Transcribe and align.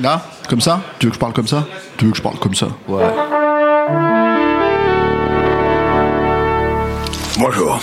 Là, 0.00 0.22
comme 0.48 0.60
ça? 0.60 0.80
Tu 0.98 1.06
veux 1.06 1.10
que 1.10 1.14
je 1.16 1.20
parle 1.20 1.32
comme 1.32 1.46
ça? 1.46 1.64
Tu 1.98 2.06
veux 2.06 2.10
que 2.12 2.16
je 2.16 2.22
parle 2.22 2.38
comme 2.38 2.54
ça? 2.54 2.68
Ouais. 2.88 3.04
Bonjour. 7.38 7.78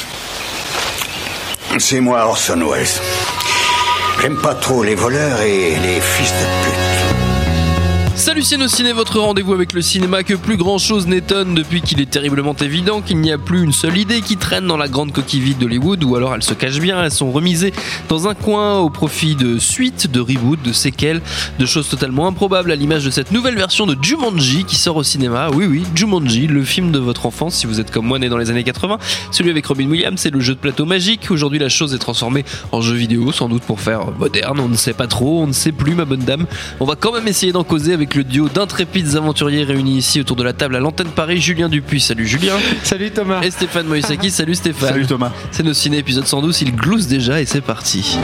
C'est 1.77 1.99
moi 2.01 2.25
Orson 2.25 2.59
Welles. 2.69 2.87
J'aime 4.21 4.37
pas 4.41 4.55
trop 4.55 4.83
les 4.83 4.95
voleurs 4.95 5.41
et 5.41 5.75
les 5.75 6.01
fils 6.01 6.31
de 6.31 6.65
pute. 6.65 6.88
Salut 8.19 8.43
Ciné, 8.43 8.91
votre 8.91 9.17
rendez-vous 9.17 9.53
avec 9.53 9.71
le 9.71 9.81
cinéma 9.81 10.23
que 10.23 10.33
plus 10.33 10.57
grand 10.57 10.77
chose 10.77 11.07
n'étonne 11.07 11.55
depuis 11.55 11.81
qu'il 11.81 12.01
est 12.01 12.09
terriblement 12.09 12.53
évident 12.53 12.99
qu'il 12.99 13.19
n'y 13.19 13.31
a 13.31 13.37
plus 13.37 13.63
une 13.63 13.71
seule 13.71 13.97
idée 13.97 14.19
qui 14.19 14.35
traîne 14.35 14.67
dans 14.67 14.75
la 14.75 14.89
grande 14.89 15.13
coquille 15.13 15.39
vide 15.39 15.57
d'Hollywood 15.57 16.03
ou 16.03 16.17
alors 16.17 16.35
elles 16.35 16.43
se 16.43 16.53
cachent 16.53 16.81
bien, 16.81 17.01
elles 17.01 17.11
sont 17.11 17.31
remisées 17.31 17.73
dans 18.09 18.27
un 18.27 18.33
coin 18.33 18.79
au 18.79 18.89
profit 18.89 19.35
de 19.35 19.57
suites, 19.57 20.11
de 20.11 20.19
reboots, 20.19 20.61
de 20.61 20.73
séquelles, 20.73 21.21
de 21.59 21.65
choses 21.65 21.87
totalement 21.87 22.27
improbables 22.27 22.73
à 22.73 22.75
l'image 22.75 23.05
de 23.05 23.09
cette 23.09 23.31
nouvelle 23.31 23.55
version 23.55 23.87
de 23.87 23.95
Jumanji 24.01 24.65
qui 24.65 24.75
sort 24.75 24.97
au 24.97 25.03
cinéma. 25.03 25.47
Oui 25.53 25.65
oui, 25.65 25.83
Jumanji, 25.95 26.47
le 26.47 26.65
film 26.65 26.91
de 26.91 26.99
votre 26.99 27.25
enfance 27.25 27.55
si 27.55 27.67
vous 27.67 27.79
êtes 27.79 27.89
comme 27.89 28.05
moi 28.05 28.19
né 28.19 28.27
dans 28.27 28.37
les 28.37 28.51
années 28.51 28.65
80, 28.65 28.97
celui 29.31 29.49
avec 29.49 29.65
Robin 29.65 29.89
Williams, 29.89 30.19
c'est 30.19 30.33
le 30.33 30.41
jeu 30.41 30.55
de 30.55 30.59
plateau 30.59 30.85
magique. 30.85 31.31
Aujourd'hui 31.31 31.59
la 31.59 31.69
chose 31.69 31.93
est 31.93 31.99
transformée 31.99 32.43
en 32.73 32.81
jeu 32.81 32.95
vidéo 32.95 33.31
sans 33.31 33.47
doute 33.47 33.63
pour 33.63 33.79
faire 33.79 34.11
moderne, 34.11 34.59
on 34.59 34.67
ne 34.67 34.75
sait 34.75 34.93
pas 34.93 35.07
trop, 35.07 35.41
on 35.41 35.47
ne 35.47 35.53
sait 35.53 35.71
plus 35.71 35.95
ma 35.95 36.03
bonne 36.03 36.19
dame. 36.19 36.47
On 36.81 36.85
va 36.85 36.97
quand 36.97 37.13
même 37.13 37.27
essayer 37.29 37.53
d'en 37.53 37.63
causer 37.63 37.93
avec 37.93 38.08
le 38.15 38.23
duo 38.23 38.49
d'intrépides 38.49 39.15
aventuriers 39.15 39.63
réunis 39.63 39.97
ici 39.97 40.19
autour 40.19 40.35
de 40.35 40.43
la 40.43 40.53
table 40.53 40.75
à 40.75 40.79
l'antenne 40.79 41.09
Paris, 41.09 41.39
Julien 41.39 41.69
Dupuis. 41.69 42.01
Salut 42.01 42.27
Julien. 42.27 42.53
Salut 42.83 43.11
Thomas. 43.11 43.41
Et 43.41 43.51
Stéphane 43.51 43.87
Moïsaki. 43.87 44.31
Salut 44.31 44.55
Stéphane. 44.55 44.89
Salut 44.89 45.05
Thomas. 45.05 45.31
C'est 45.51 45.63
nos 45.63 45.73
ciné 45.73 45.97
épisode 45.97 46.25
112, 46.25 46.61
il 46.61 46.75
glousse 46.75 47.07
déjà 47.07 47.41
et 47.41 47.45
c'est 47.45 47.61
parti. 47.61 48.17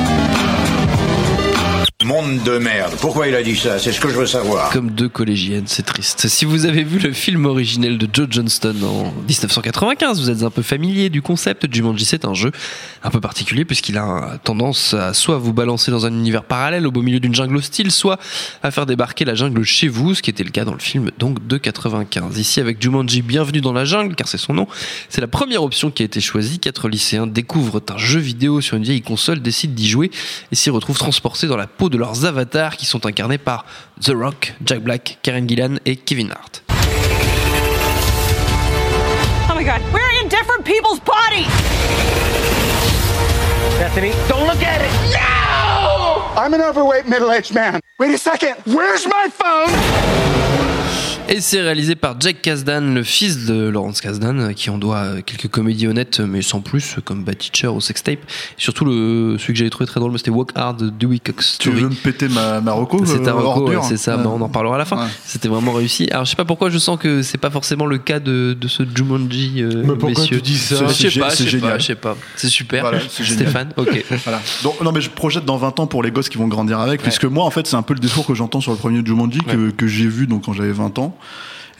Monde 2.05 2.43
de 2.43 2.59
merde. 2.59 2.93
Pourquoi 3.01 3.27
il 3.27 3.33
a 3.33 3.41
dit 3.41 3.55
ça? 3.55 3.79
C'est 3.79 3.91
ce 3.91 3.99
que 3.99 4.09
je 4.09 4.15
veux 4.15 4.27
savoir. 4.27 4.69
Comme 4.69 4.91
deux 4.91 5.09
collégiennes, 5.09 5.63
c'est 5.65 5.81
triste. 5.81 6.27
Si 6.27 6.45
vous 6.45 6.67
avez 6.67 6.83
vu 6.83 6.99
le 6.99 7.11
film 7.11 7.47
originel 7.47 7.97
de 7.97 8.07
Joe 8.13 8.27
Johnston 8.29 8.75
en 8.83 9.05
1995, 9.27 10.21
vous 10.21 10.29
êtes 10.29 10.43
un 10.43 10.51
peu 10.51 10.61
familier 10.61 11.09
du 11.09 11.23
concept. 11.23 11.65
Jumanji, 11.73 12.05
c'est 12.05 12.23
un 12.25 12.35
jeu 12.35 12.51
un 13.03 13.09
peu 13.09 13.19
particulier 13.19 13.65
puisqu'il 13.65 13.97
a 13.97 14.37
tendance 14.43 14.93
à 14.93 15.15
soit 15.15 15.39
vous 15.39 15.51
balancer 15.51 15.89
dans 15.89 16.05
un 16.05 16.11
univers 16.11 16.43
parallèle 16.43 16.85
au 16.85 16.91
beau 16.91 17.01
milieu 17.01 17.19
d'une 17.19 17.33
jungle 17.33 17.57
hostile, 17.57 17.89
soit 17.89 18.19
à 18.61 18.69
faire 18.69 18.85
débarquer 18.85 19.25
la 19.25 19.33
jungle 19.33 19.63
chez 19.63 19.87
vous, 19.87 20.13
ce 20.13 20.21
qui 20.21 20.29
était 20.29 20.43
le 20.43 20.51
cas 20.51 20.63
dans 20.63 20.73
le 20.73 20.79
film 20.79 21.09
donc 21.17 21.47
de 21.47 21.57
95. 21.57 22.37
Ici 22.37 22.59
avec 22.59 22.79
Jumanji, 22.79 23.23
bienvenue 23.23 23.61
dans 23.61 23.73
la 23.73 23.83
jungle, 23.83 24.13
car 24.13 24.27
c'est 24.27 24.37
son 24.37 24.53
nom. 24.53 24.67
C'est 25.09 25.21
la 25.21 25.27
première 25.27 25.63
option 25.63 25.89
qui 25.89 26.03
a 26.03 26.05
été 26.05 26.21
choisie. 26.21 26.59
Quatre 26.59 26.87
lycéens 26.87 27.25
découvrent 27.25 27.81
un 27.89 27.97
jeu 27.97 28.19
vidéo 28.19 28.61
sur 28.61 28.77
une 28.77 28.83
vieille 28.83 29.01
console, 29.01 29.41
décident 29.41 29.73
d'y 29.73 29.89
jouer 29.89 30.11
et 30.51 30.55
s'y 30.55 30.69
retrouvent 30.69 30.99
transportés 30.99 31.47
dans 31.47 31.57
la 31.57 31.65
peau 31.65 31.89
de 31.89 31.94
leurs 31.97 32.25
avatars 32.25 32.77
qui 32.77 32.85
sont 32.85 33.05
incarnés 33.05 33.37
par 33.37 33.65
The 34.01 34.11
Rock, 34.15 34.53
Jack 34.65 34.79
Black, 34.79 35.19
Karen 35.21 35.47
Gillan 35.47 35.77
et 35.85 35.95
Kevin 35.95 36.29
Hart. 36.31 36.63
Oh 39.49 39.55
my 39.55 39.63
god, 39.63 39.81
we're 39.93 40.21
in 40.21 40.29
different 40.29 40.65
people's 40.65 40.99
bodies! 40.99 41.47
Bethany, 43.79 44.11
don't 44.27 44.47
look 44.47 44.61
at 44.63 44.81
it! 44.81 44.91
No! 45.13 46.21
I'm 46.37 46.53
an 46.53 46.61
overweight 46.61 47.07
middle-aged 47.07 47.53
man. 47.53 47.79
Wait 47.97 48.13
a 48.13 48.17
second. 48.17 48.55
Where's 48.65 49.07
my 49.07 49.29
phone? 49.29 50.74
Et 51.27 51.41
c'est 51.41 51.59
réalisé 51.59 51.95
par 51.95 52.15
Jack 52.21 52.43
Kasdan, 52.43 52.93
le 52.93 53.01
fils 53.01 53.47
de 53.47 53.67
Lawrence 53.67 53.99
Kasdan, 53.99 54.39
à 54.41 54.53
qui 54.53 54.69
on 54.69 54.77
doit 54.77 54.97
euh, 54.97 55.21
quelques 55.25 55.47
comédies 55.47 55.87
honnêtes, 55.87 56.19
mais 56.19 56.43
sans 56.43 56.61
plus, 56.61 56.97
comme 57.03 57.23
Bad 57.23 57.39
Teacher 57.39 57.67
ou 57.69 57.81
Sextape. 57.81 58.19
Et 58.19 58.61
surtout, 58.61 58.85
le, 58.85 59.35
celui 59.39 59.53
que 59.53 59.57
j'avais 59.57 59.71
trouvé 59.71 59.87
très 59.87 59.99
drôle, 59.99 60.15
c'était 60.19 60.29
Walk 60.29 60.51
Hard 60.53 60.79
de 60.83 60.89
Dewey 60.91 61.17
Cox 61.17 61.57
Tu 61.59 61.71
veux 61.71 61.89
me 61.89 61.95
péter 61.95 62.27
ma, 62.29 62.61
ma 62.61 62.73
reco 62.73 63.03
C'est 63.07 63.15
euh, 63.21 63.25
ta 63.25 63.33
reco, 63.33 63.47
ordure 63.47 63.81
ouais, 63.81 63.87
c'est 63.87 63.97
ça, 63.97 64.17
Ouais. 64.17 64.23
bah, 64.23 64.29
on 64.35 64.39
en 64.39 64.49
parlera 64.49 64.75
à 64.75 64.77
la 64.77 64.85
fin. 64.85 64.97
Ouais. 64.97 65.09
C'était 65.25 65.47
vraiment 65.47 65.71
réussi. 65.73 66.07
Alors 66.11 66.25
je 66.25 66.29
sais 66.29 66.35
pas 66.35 66.45
pourquoi 66.45 66.69
je 66.69 66.77
sens 66.77 66.99
que 66.99 67.23
c'est 67.23 67.39
pas 67.39 67.49
forcément 67.49 67.87
le 67.87 67.97
cas 67.97 68.19
de, 68.19 68.55
de 68.59 68.67
ce 68.67 68.83
Jumanji, 68.95 69.63
euh, 69.63 69.81
Mais 69.83 69.87
pourquoi 69.95 70.09
messieurs. 70.09 70.37
tu 70.37 70.43
dis 70.43 70.57
ça 70.59 70.75
Je 70.87 70.93
sais 70.93 71.19
pas, 71.19 71.29
je 71.29 71.35
c'est 71.37 71.43
sais 71.45 71.49
pas, 71.49 71.59
génial. 71.59 71.81
je 71.81 71.85
sais 71.87 71.95
pas. 71.95 72.15
C'est 72.35 72.49
super. 72.49 72.81
Voilà. 72.83 72.99
Stéphane, 73.09 73.69
ok. 73.77 74.05
Voilà. 74.25 74.41
Donc, 74.63 74.79
non, 74.81 74.91
mais 74.91 75.01
je 75.01 75.09
projette 75.09 75.43
dans 75.45 75.57
20 75.57 75.79
ans 75.79 75.87
pour 75.87 76.03
les 76.03 76.11
gosses 76.11 76.29
qui 76.29 76.37
vont 76.37 76.47
grandir 76.47 76.79
avec, 76.79 77.01
puisque 77.01 77.25
moi, 77.25 77.43
en 77.45 77.49
fait, 77.49 77.65
c'est 77.65 77.75
un 77.75 77.81
peu 77.81 77.95
le 77.95 77.99
discours 77.99 78.27
que 78.27 78.35
j'entends 78.35 78.61
sur 78.61 78.71
le 78.71 78.77
premier 78.77 79.03
Jumanji 79.03 79.39
que, 79.39 79.71
que 79.71 79.87
j'ai 79.87 80.07
vu 80.07 80.27
donc 80.27 80.45
quand 80.45 80.53
j'avais 80.53 80.71
20 80.71 80.99
ans. 80.99 81.14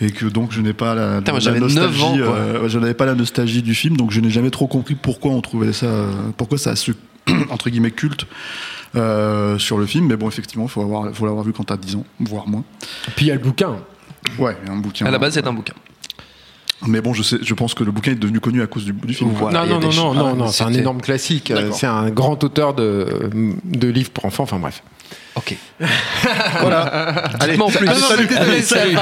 Et 0.01 0.11
que 0.11 0.25
donc 0.25 0.51
je 0.51 0.59
n'ai 0.59 0.73
pas 0.73 0.93
la, 0.93 1.19
Putain, 1.19 1.31
moi, 1.31 1.39
la 1.39 1.43
j'avais 1.43 1.59
9 1.61 1.73
nostalgie, 1.73 2.03
ans, 2.03 2.17
euh, 2.19 2.67
je 2.67 2.79
n'avais 2.79 2.93
pas 2.93 3.05
la 3.05 3.15
nostalgie 3.15 3.61
du 3.61 3.73
film, 3.73 3.95
donc 3.95 4.11
je 4.11 4.19
n'ai 4.19 4.29
jamais 4.29 4.49
trop 4.49 4.67
compris 4.67 4.95
pourquoi 4.95 5.31
on 5.31 5.39
trouvait 5.39 5.71
ça, 5.71 5.87
pourquoi 6.35 6.57
ça 6.57 6.71
a 6.71 6.75
ce 6.75 6.91
entre 7.49 7.69
guillemets 7.69 7.91
culte 7.91 8.25
euh, 8.95 9.57
sur 9.57 9.77
le 9.77 9.85
film. 9.85 10.07
Mais 10.07 10.17
bon, 10.17 10.27
effectivement, 10.27 10.67
faut 10.67 10.81
avoir, 10.81 11.13
faut 11.13 11.25
l'avoir 11.25 11.43
vu 11.43 11.53
quand 11.53 11.63
t'as 11.63 11.77
10 11.77 11.95
ans, 11.95 12.05
voire 12.19 12.47
moins. 12.47 12.63
Puis 13.15 13.25
il 13.25 13.29
y 13.29 13.31
a 13.31 13.35
le 13.35 13.39
bouquin. 13.41 13.77
Ouais, 14.37 14.57
il 14.63 14.67
y 14.67 14.69
a 14.69 14.73
un 14.73 14.77
bouquin. 14.77 15.05
À 15.05 15.11
la 15.11 15.17
base, 15.17 15.33
c'est 15.33 15.47
un 15.47 15.53
bouquin. 15.53 15.73
Mais 16.87 17.01
bon, 17.01 17.13
je 17.13 17.23
sais, 17.23 17.37
je 17.41 17.53
pense 17.53 17.73
que 17.73 17.83
le 17.83 17.91
bouquin 17.91 18.11
est 18.11 18.15
devenu 18.15 18.39
connu 18.39 18.61
à 18.61 18.67
cause 18.67 18.85
du, 18.85 18.93
du 18.93 19.13
film. 19.13 19.31
Voilà, 19.33 19.65
non, 19.65 19.79
non, 19.79 19.89
des 19.89 19.95
non, 19.95 20.13
non, 20.13 20.27
Ah, 20.31 20.35
non, 20.35 20.47
c'est 20.47 20.63
un 20.65 20.73
énorme 20.73 21.01
classique. 21.01 21.51
D'accord. 21.51 21.75
C'est 21.75 21.87
un 21.87 22.09
grand 22.09 22.43
auteur 22.43 22.73
de, 22.73 23.29
de 23.63 23.87
livres 23.87 24.11
pour 24.11 24.25
enfants. 24.25 24.43
Enfin 24.43 24.59
bref. 24.59 24.83
Ok. 25.35 25.55
Voilà. 26.61 27.23
Dites-moi 27.41 27.67
en 27.67 27.69
plus. 27.69 27.87
Salut, 27.87 28.27
allez, 28.37 28.61
salut. 28.61 28.95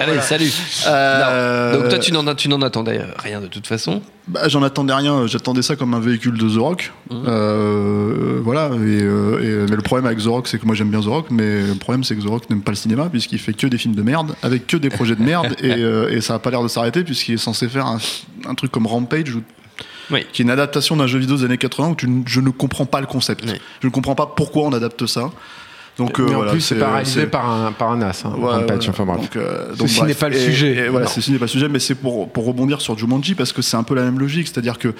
Allez, 0.00 0.20
salut. 0.20 0.52
Euh. 0.86 1.72
Donc 1.74 1.88
toi, 1.90 1.98
tu 1.98 2.12
n'en, 2.12 2.34
tu 2.34 2.48
n'en 2.48 2.62
attendais 2.62 3.00
rien 3.22 3.40
de 3.40 3.46
toute 3.46 3.66
façon. 3.66 4.00
Bah, 4.26 4.48
j'en 4.48 4.62
attendais 4.62 4.92
rien. 4.94 5.26
J'attendais 5.26 5.62
ça 5.62 5.76
comme 5.76 5.94
un 5.94 6.00
véhicule 6.00 6.36
de 6.38 6.48
The 6.48 6.58
Rock. 6.58 6.92
Mhm. 7.10 7.24
Euh, 7.28 8.40
voilà. 8.42 8.70
Et, 8.74 9.02
euh, 9.02 9.64
et- 9.66 9.70
mais 9.70 9.76
le 9.76 9.82
problème 9.82 10.06
avec 10.06 10.18
The 10.18 10.26
Rock, 10.26 10.48
c'est 10.48 10.58
que 10.58 10.66
moi 10.66 10.74
j'aime 10.74 10.90
bien 10.90 11.00
The 11.00 11.06
Rock, 11.06 11.26
mais 11.30 11.62
le 11.62 11.74
problème 11.74 12.04
c'est 12.04 12.16
que 12.16 12.22
The 12.22 12.28
Rock 12.28 12.48
n'aime 12.50 12.62
pas 12.62 12.72
le 12.72 12.76
cinéma 12.76 13.08
puisqu'il 13.10 13.38
fait 13.38 13.52
que 13.52 13.66
des 13.66 13.78
films 13.78 13.94
de 13.94 14.02
merde, 14.02 14.34
avec 14.42 14.66
que 14.66 14.76
des 14.76 14.88
projets 14.90 15.14
de 15.16 15.22
merde, 15.22 15.54
et, 15.62 15.70
euh, 15.72 16.10
et 16.10 16.20
ça 16.20 16.34
a 16.34 16.38
pas 16.38 16.50
l'air 16.50 16.62
de 16.62 16.68
s'arrêter 16.68 17.04
puisqu'il 17.04 17.34
est 17.34 17.38
censé 17.38 17.68
faire 17.68 17.86
un, 17.86 17.98
un 18.46 18.54
truc 18.54 18.70
comme 18.70 18.86
Rampage, 18.86 19.34
où- 19.34 19.42
Oui. 20.10 20.26
qui 20.32 20.42
est 20.42 20.44
une 20.44 20.50
adaptation 20.50 20.96
d'un 20.96 21.06
jeu 21.06 21.18
vidéo 21.18 21.36
des 21.36 21.44
années 21.44 21.58
80 21.58 21.88
où 21.90 21.94
tu 21.94 22.08
je 22.26 22.40
ne 22.40 22.50
comprends 22.50 22.86
pas 22.86 23.00
le 23.00 23.06
concept. 23.06 23.44
Oui. 23.46 23.60
Je 23.80 23.86
ne 23.86 23.92
comprends 23.92 24.14
pas 24.14 24.26
pourquoi 24.26 24.62
on 24.64 24.72
adapte 24.72 25.06
ça. 25.06 25.30
Donc, 25.98 26.20
euh, 26.20 26.26
Mais 26.28 26.32
en 26.34 26.36
voilà, 26.36 26.52
plus, 26.52 26.60
c'est 26.60 26.76
pas 26.76 26.92
réalisé 26.92 27.22
c'est- 27.22 27.26
par 27.26 27.50
un, 27.50 27.72
par 27.72 27.90
un 27.90 28.00
as. 28.02 28.24
Hein, 28.24 28.32
Ouais, 28.38 28.52
enfin 28.88 29.04
bref. 29.04 29.20
donc, 29.20 29.34
euh, 29.36 29.66
Ceci 29.70 29.78
donc, 29.78 29.88
bref. 29.96 30.06
n'est 30.08 30.14
pas 30.14 30.28
le 30.28 30.36
Et- 30.36 30.44
sujet. 30.44 30.76
et 30.76 30.88
voilà, 30.88 31.06
ceci 31.08 31.32
n'est 31.32 31.38
pas 31.38 31.46
le 31.46 31.50
sujet, 31.50 31.68
mais 31.68 31.80
c'est 31.80 31.96
pour, 31.96 32.30
pour 32.30 32.44
rebondir 32.46 32.80
sur 32.80 32.96
Jumanji 32.96 33.34
parce 33.34 33.52
que 33.52 33.62
c'est 33.62 33.76
un 33.76 33.82
peu 33.82 33.96
la 33.96 34.02
même 34.02 34.18
logique. 34.20 34.46
C'est-à-dire 34.46 34.78
que, 34.78 34.94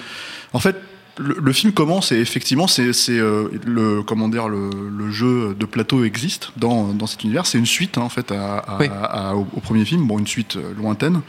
en 0.51 0.59
fait, 0.59 0.75
le, 1.19 1.35
le 1.39 1.53
film 1.53 1.73
commence 1.73 2.11
et 2.11 2.17
effectivement, 2.19 2.65
c'est 2.67 2.91
euh, 3.09 3.49
le 3.65 4.01
comment 4.03 4.29
dire 4.29 4.47
le, 4.49 4.69
le 4.89 5.11
jeu 5.11 5.53
de 5.53 5.65
plateau 5.65 6.03
existe 6.03 6.51
dans, 6.57 6.93
dans 6.93 7.05
cet 7.07 7.23
univers. 7.23 7.45
C'est 7.45 7.57
une 7.59 7.65
suite 7.65 7.97
hein, 7.97 8.01
en 8.01 8.09
fait 8.09 8.31
à, 8.31 8.57
à- 8.59 8.77
Oui. 8.79 8.87
à- 8.91 9.35
au, 9.35 9.47
au 9.53 9.59
premier 9.59 9.85
film, 9.85 10.07
bon 10.07 10.17
une 10.19 10.27
suite 10.27 10.55
euh, 10.55 10.73
lointaine 10.77 11.21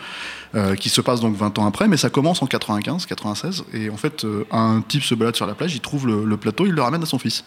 euh, 0.54 0.74
qui 0.74 0.88
se 0.88 1.00
passe 1.00 1.20
donc 1.20 1.36
20 1.36 1.58
ans 1.58 1.66
après, 1.66 1.88
mais 1.88 1.96
ça 1.96 2.08
commence 2.10 2.42
en 2.42 2.46
95, 2.46 3.06
96 3.06 3.64
et 3.74 3.90
en 3.90 3.96
fait 3.96 4.24
euh, 4.24 4.44
un 4.50 4.80
type 4.86 5.02
se 5.04 5.14
balade 5.14 5.36
sur 5.36 5.46
la 5.46 5.54
plage, 5.54 5.74
il 5.74 5.80
trouve 5.80 6.06
le, 6.06 6.24
le 6.24 6.36
plateau, 6.36 6.66
il 6.66 6.72
le 6.72 6.82
ramène 6.82 7.02
à 7.02 7.06
son 7.06 7.18
fils 7.18 7.44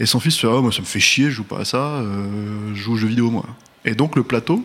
et 0.00 0.06
son 0.06 0.20
fils 0.20 0.36
fait 0.38 0.46
oh, 0.46 0.62
moi 0.62 0.72
ça 0.72 0.80
me 0.80 0.86
fait 0.86 1.00
chier, 1.00 1.24
je 1.26 1.30
joue 1.36 1.44
pas 1.44 1.58
à 1.60 1.64
ça, 1.64 1.78
euh, 1.78 2.74
je 2.74 2.80
joue 2.80 2.92
aux 2.92 2.96
jeux 2.96 3.08
vidéo 3.08 3.30
moi. 3.30 3.44
Et 3.84 3.94
donc 3.94 4.14
le 4.16 4.22
plateau 4.22 4.64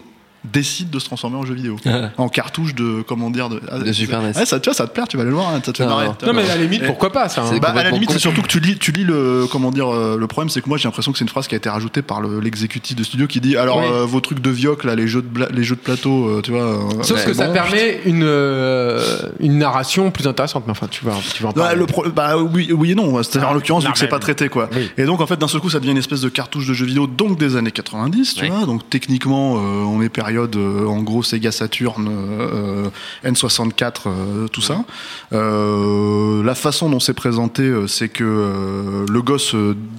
décide 0.51 0.89
de 0.89 0.99
se 0.99 1.05
transformer 1.05 1.37
en 1.37 1.45
jeu 1.45 1.53
vidéo, 1.53 1.77
en 2.17 2.27
cartouche 2.29 2.75
de 2.75 3.01
comment 3.07 3.29
dire 3.29 3.49
de, 3.49 3.61
ah, 3.71 3.79
De 3.79 3.91
Super 3.93 4.21
NES. 4.21 4.33
Ouais, 4.35 4.45
ça, 4.45 4.59
tu 4.59 4.69
vois, 4.69 4.73
ça 4.75 4.87
te 4.87 4.93
plaît, 4.93 5.03
tu 5.07 5.15
vas 5.17 5.21
aller 5.21 5.29
le 5.29 5.35
voir, 5.37 5.49
hein, 5.49 5.61
ça 5.63 5.71
te 5.71 5.77
fait 5.77 5.83
Non, 5.85 5.91
marrer. 5.95 6.07
non. 6.07 6.15
vois. 6.21 6.33
Mais 6.33 6.43
à 6.49 6.55
la 6.55 6.61
limite, 6.61 6.85
pourquoi 6.85 7.11
pas 7.11 7.29
ça 7.29 7.41
hein. 7.41 7.45
C'est 7.49 7.59
bah, 7.59 7.69
à 7.75 7.83
la 7.83 7.91
limite, 7.91 8.11
c'est 8.11 8.19
surtout 8.19 8.41
que 8.41 8.47
tu 8.47 8.59
lis, 8.59 8.77
tu 8.77 8.91
lis 8.91 9.03
le, 9.05 9.45
comment 9.51 9.71
dire, 9.71 9.93
euh, 9.93 10.17
le 10.17 10.27
problème, 10.27 10.49
c'est 10.49 10.61
que 10.61 10.67
moi, 10.69 10.77
j'ai 10.77 10.87
l'impression 10.87 11.11
que 11.11 11.17
c'est 11.17 11.23
une 11.23 11.29
phrase 11.29 11.47
qui 11.47 11.55
a 11.55 11.57
été 11.57 11.69
rajoutée 11.69 12.01
par 12.01 12.19
le- 12.21 12.39
l'exécutif 12.39 12.95
de 12.95 13.03
studio 13.03 13.27
qui 13.27 13.39
dit, 13.41 13.55
alors, 13.55 13.77
Oui. 13.77 13.85
euh, 13.89 14.05
vos 14.05 14.19
trucs 14.19 14.41
de 14.41 14.49
vioc, 14.49 14.83
là, 14.83 14.95
les 14.95 15.07
jeux 15.07 15.21
de, 15.21 15.27
bla- 15.27 15.47
les 15.53 15.63
jeux 15.63 15.75
de 15.75 15.81
plateau, 15.81 16.27
euh, 16.27 16.41
tu 16.41 16.51
vois. 16.51 16.77
Sauf 17.03 17.19
ouais, 17.19 17.25
que 17.25 17.33
ça 17.33 17.47
bon. 17.47 17.53
permet 17.53 18.01
une, 18.05 18.23
euh, 18.23 19.01
une 19.39 19.57
narration 19.57 20.11
plus 20.11 20.27
intéressante. 20.27 20.63
Mais 20.67 20.71
enfin, 20.71 20.87
tu 20.89 21.05
vas, 21.05 21.13
tu 21.33 21.41
vas 21.43 21.49
en 21.49 21.75
le 21.75 21.85
pro- 21.85 22.05
bah 22.09 22.37
oui, 22.37 22.69
oui 22.73 22.91
et 22.91 22.95
non. 22.95 23.21
C'est-à-dire 23.23 23.49
en 23.49 23.53
l'occurrence 23.53 23.83
Non, 23.83 23.89
vu 23.89 23.93
que 23.93 23.99
c'est 23.99 24.07
pas 24.07 24.19
traité 24.19 24.49
quoi. 24.49 24.69
Oui. 24.75 24.89
Et 24.97 25.05
donc 25.05 25.21
en 25.21 25.27
fait 25.27 25.37
d'un 25.39 25.47
seul 25.47 25.61
coup 25.61 25.69
ça 25.69 25.79
devient 25.79 25.91
une 25.91 25.97
espèce 25.97 26.21
de 26.21 26.29
cartouche 26.29 26.67
de 26.67 26.73
jeu 26.73 26.85
vidéo 26.85 27.07
donc 27.07 27.37
des 27.39 27.55
années 27.55 27.71
90, 27.71 28.35
tu 28.35 28.45
vois. 28.47 28.65
Donc 28.65 28.89
techniquement 28.89 29.53
on 29.53 30.01
est 30.01 30.09
période 30.09 30.32
euh, 30.37 30.85
en 30.85 31.01
gros 31.01 31.23
Sega 31.23 31.51
Saturn, 31.51 32.07
euh, 32.09 32.89
N64, 33.25 33.93
euh, 34.07 34.47
tout 34.47 34.61
ça. 34.61 34.83
La 35.31 36.55
façon 36.55 36.89
dont 36.89 36.99
c'est 36.99 37.13
présenté, 37.13 37.71
c'est 37.87 38.09
que 38.09 39.05
le 39.09 39.21
gosse 39.21 39.55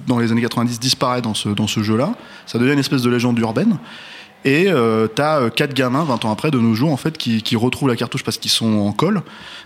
dans 0.07 0.19
les 0.19 0.31
années 0.31 0.41
90 0.41 0.79
disparaît 0.79 1.21
dans 1.21 1.33
ce 1.33 1.83
jeu-là. 1.83 2.13
Ça 2.45 2.59
devient 2.59 2.73
une 2.73 2.79
espèce 2.79 3.01
de 3.01 3.09
légende 3.09 3.37
urbaine. 3.39 3.77
Et 4.45 4.67
euh, 4.69 5.07
t'as 5.07 5.41
euh, 5.41 5.49
quatre 5.49 5.73
gamins, 5.73 6.03
20 6.03 6.23
ans 6.25 6.31
après, 6.31 6.51
de 6.51 6.59
nos 6.59 6.75
jours, 6.75 6.91
en 6.91 6.97
fait, 6.97 7.17
qui, 7.17 7.41
qui 7.41 7.55
retrouvent 7.55 7.89
la 7.89 7.95
cartouche 7.95 8.23
parce 8.23 8.37
qu'ils 8.37 8.51
sont 8.51 8.77
en 8.77 8.91
colle. 8.91 9.23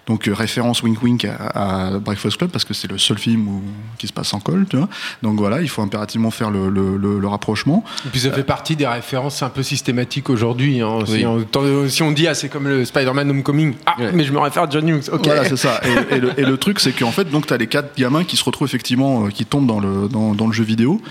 Donc 0.07 0.27
euh, 0.27 0.33
référence 0.33 0.81
wink 0.81 1.03
wink 1.03 1.25
à, 1.25 1.89
à 1.89 1.99
Breakfast 1.99 2.37
Club 2.37 2.49
parce 2.49 2.63
que 2.63 2.73
c'est 2.73 2.89
le 2.89 2.97
seul 2.97 3.17
film 3.19 3.47
où, 3.47 3.61
qui 3.97 4.07
se 4.07 4.13
passe 4.13 4.33
en 4.33 4.39
colle, 4.39 4.65
tu 4.69 4.77
vois. 4.77 4.87
Donc 5.21 5.37
voilà, 5.37 5.61
il 5.61 5.67
faut 5.69 5.81
impérativement 5.81 6.31
faire 6.31 6.49
le, 6.49 6.69
le, 6.69 6.95
le, 6.97 7.19
le 7.19 7.27
rapprochement. 7.27 7.83
Et 8.05 8.09
puis 8.09 8.21
ça 8.21 8.31
fait 8.31 8.43
partie 8.45 8.75
des 8.77 8.87
références 8.87 9.43
un 9.43 9.49
peu 9.49 9.61
systématiques 9.63 10.29
aujourd'hui. 10.29 10.79
hein. 10.81 10.99
Si, 11.05 11.11
Oui. 11.11 11.25
on, 11.25 11.41
tant- 11.43 11.87
si 11.89 12.01
on 12.01 12.11
dit, 12.11 12.27
ah, 12.27 12.33
c'est 12.33 12.47
comme 12.49 12.67
le 12.67 12.85
Spider-Man 12.85 13.29
Homecoming, 13.29 13.75
ah, 13.85 13.95
Ouais. 13.99 14.11
mais 14.13 14.23
je 14.23 14.31
me 14.31 14.39
réfère 14.39 14.63
à 14.63 14.69
John 14.69 14.87
Hughes. 14.87 15.09
Ok. 15.11 15.25
Voilà, 15.25 15.43
c'est 15.43 15.57
ça. 15.57 15.81
Et, 16.11 16.15
et 16.15 16.19
le, 16.19 16.39
et 16.39 16.45
le 16.45 16.57
truc, 16.57 16.79
c'est 16.79 16.93
qu'en 16.93 17.11
fait, 17.11 17.25
donc, 17.29 17.45
t'as 17.47 17.57
les 17.57 17.67
quatre 17.67 17.97
gamins 17.97 18.23
qui 18.23 18.37
se 18.37 18.43
retrouvent 18.45 18.67
effectivement, 18.67 19.25
euh, 19.25 19.29
qui 19.29 19.45
tombent 19.45 19.67
dans 19.67 19.79
le, 19.81 20.07
dans, 20.07 20.33
dans 20.33 20.47
le 20.47 20.53
jeu 20.53 20.63
vidéo 20.63 21.01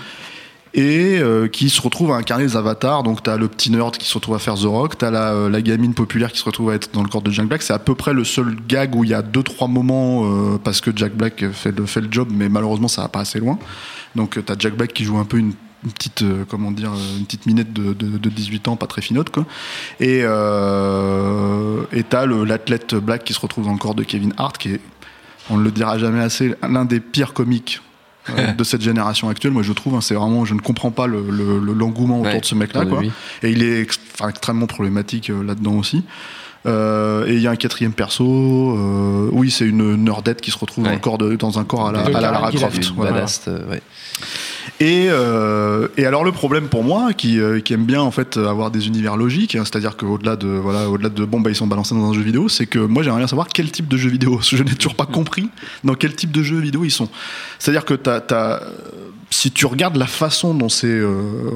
et 0.73 1.19
euh, 1.19 1.47
qui 1.47 1.69
se 1.69 1.81
retrouvent 1.81 2.11
à 2.11 2.15
incarner 2.15 2.43
les 2.43 2.55
avatars. 2.55 3.03
Donc, 3.03 3.23
t'as 3.23 3.37
le 3.37 3.47
petit 3.47 3.71
nerd 3.71 3.97
qui 3.97 4.07
se 4.07 4.13
retrouve 4.13 4.35
à 4.35 4.39
faire 4.39 4.55
The 4.55 4.65
Rock, 4.65 4.97
t'as 4.97 5.11
la, 5.11 5.33
euh, 5.33 5.49
la 5.49 5.61
gamine 5.61 5.93
populaire 5.93 6.31
qui 6.31 6.39
se 6.39 6.45
retrouve 6.45 6.69
à 6.69 6.75
être 6.75 6.91
dans 6.93 7.03
le 7.03 7.09
corps 7.09 7.21
de 7.21 7.31
Jack 7.31 7.47
Black. 7.47 7.61
C'est 7.61 7.73
à 7.73 7.79
peu 7.79 7.95
près 7.95 8.13
le 8.13 8.23
seul 8.23 8.55
gag 8.67 8.95
où 8.95 9.03
il 9.03 9.09
y 9.09 9.13
a 9.13 9.21
deux, 9.21 9.43
trois 9.43 9.67
moments 9.67 10.23
euh, 10.25 10.57
parce 10.63 10.81
que 10.81 10.91
Jack 10.95 11.15
Black 11.15 11.49
fait 11.51 11.75
le, 11.75 11.85
fait 11.85 12.01
le 12.01 12.07
job, 12.11 12.29
mais 12.31 12.49
malheureusement, 12.49 12.87
ça 12.87 13.01
va 13.01 13.07
pas 13.07 13.21
assez 13.21 13.39
loin. 13.39 13.57
Donc, 14.15 14.39
t'as 14.45 14.55
Jack 14.57 14.75
Black 14.75 14.93
qui 14.93 15.03
joue 15.03 15.17
un 15.17 15.25
peu 15.25 15.37
une 15.37 15.53
petite 15.93 16.25
comment 16.49 16.71
dire 16.71 16.91
une 17.17 17.25
petite 17.25 17.45
minette 17.45 17.71
de, 17.71 17.93
de, 17.93 18.17
de 18.17 18.29
18 18.29 18.67
ans 18.67 18.75
pas 18.75 18.85
très 18.85 19.01
finote 19.01 19.29
et 20.01 20.23
euh, 20.23 21.83
et 21.93 22.03
t'as 22.03 22.25
l'athlète 22.25 22.95
black 22.95 23.23
qui 23.23 23.31
se 23.31 23.39
retrouve 23.39 23.63
dans 23.63 23.71
le 23.71 23.77
corps 23.77 23.95
de 23.95 24.03
Kevin 24.03 24.33
Hart 24.35 24.57
qui 24.57 24.73
est 24.73 24.81
on 25.49 25.55
ne 25.57 25.63
le 25.63 25.71
dira 25.71 25.97
jamais 25.97 26.19
assez 26.19 26.53
l'un 26.67 26.83
des 26.83 26.99
pires 26.99 27.33
comiques 27.33 27.81
de 28.57 28.63
cette 28.63 28.81
génération 28.81 29.29
actuelle 29.29 29.51
moi 29.51 29.63
je 29.63 29.73
trouve 29.73 29.95
hein, 29.95 30.01
c'est 30.01 30.15
vraiment 30.15 30.45
je 30.45 30.53
ne 30.53 30.59
comprends 30.59 30.91
pas 30.91 31.07
le- 31.07 31.25
le- 31.29 31.59
le- 31.59 31.73
l'engouement 31.73 32.21
Ouais, 32.21 32.29
autour 32.29 32.41
de 32.41 32.45
ce 32.45 32.55
mec 32.55 32.73
là 32.73 32.81
autour 32.81 32.91
de 32.91 32.95
quoi 32.95 33.03
lui. 33.03 33.11
et 33.43 33.51
il 33.51 33.63
est 33.63 33.85
extrêmement 34.27 34.67
problématique 34.67 35.29
euh, 35.29 35.43
là-dedans 35.43 35.73
aussi 35.75 36.03
Euh, 36.65 37.25
et 37.25 37.35
il 37.35 37.41
y 37.41 37.47
a 37.47 37.51
un 37.51 37.55
quatrième 37.55 37.93
perso 37.93 38.25
euh, 38.25 39.29
oui 39.31 39.49
c'est 39.49 39.65
une 39.65 39.95
nerdette 39.95 40.41
qui 40.41 40.51
se 40.51 40.57
retrouve 40.57 40.83
dans, 40.83 40.89
Ouais. 40.89 40.97
le 40.97 41.01
corps 41.01 41.17
de, 41.17 41.35
dans 41.37 41.57
un 41.57 41.63
corps 41.63 41.87
à 41.87 41.91
la, 41.93 42.01
à 42.01 42.09
Lara. 42.19 42.51
Croft 42.51 42.91
voilà. 42.97 43.23
ouais. 43.69 43.81
Et, 44.79 45.07
euh, 45.09 45.87
et 45.97 46.05
alors 46.05 46.23
le 46.23 46.31
problème 46.31 46.67
pour 46.67 46.83
moi, 46.83 47.13
qui, 47.13 47.39
euh, 47.39 47.59
qui 47.59 47.73
aime 47.73 47.85
bien 47.85 48.01
en 48.01 48.11
fait 48.11 48.37
avoir 48.37 48.71
des 48.71 48.87
univers 48.87 49.17
logiques, 49.17 49.55
hein, 49.55 49.63
c'est-à-dire 49.65 49.97
qu'au-delà 49.97 50.35
de 50.35 50.47
voilà, 50.47 50.89
au-delà 50.89 51.09
de 51.09 51.25
bon 51.25 51.39
bah 51.39 51.49
ils 51.49 51.55
sont 51.55 51.67
balancés 51.67 51.95
dans 51.95 52.09
un 52.09 52.13
jeu 52.13 52.21
vidéo, 52.21 52.49
c'est 52.49 52.65
que 52.65 52.79
moi 52.79 53.03
j'aimerais 53.03 53.19
bien 53.19 53.27
savoir 53.27 53.47
quel 53.47 53.71
type 53.71 53.87
de 53.87 53.97
jeu 53.97 54.09
vidéo. 54.09 54.39
Je 54.49 54.63
n'ai 54.63 54.75
toujours 54.75 54.95
pas 54.95 55.05
compris 55.05 55.49
dans 55.83 55.95
quel 55.95 56.15
type 56.15 56.31
de 56.31 56.43
jeu 56.43 56.59
vidéo 56.59 56.83
ils 56.83 56.91
sont. 56.91 57.09
C'est-à-dire 57.57 57.85
que 57.85 57.93
t'as, 57.93 58.21
euh, 58.31 58.59
si 59.29 59.51
tu 59.51 59.65
regardes 59.65 59.97
la 59.97 60.07
façon 60.07 60.53
dont 60.53 60.69
c'est 60.69 61.01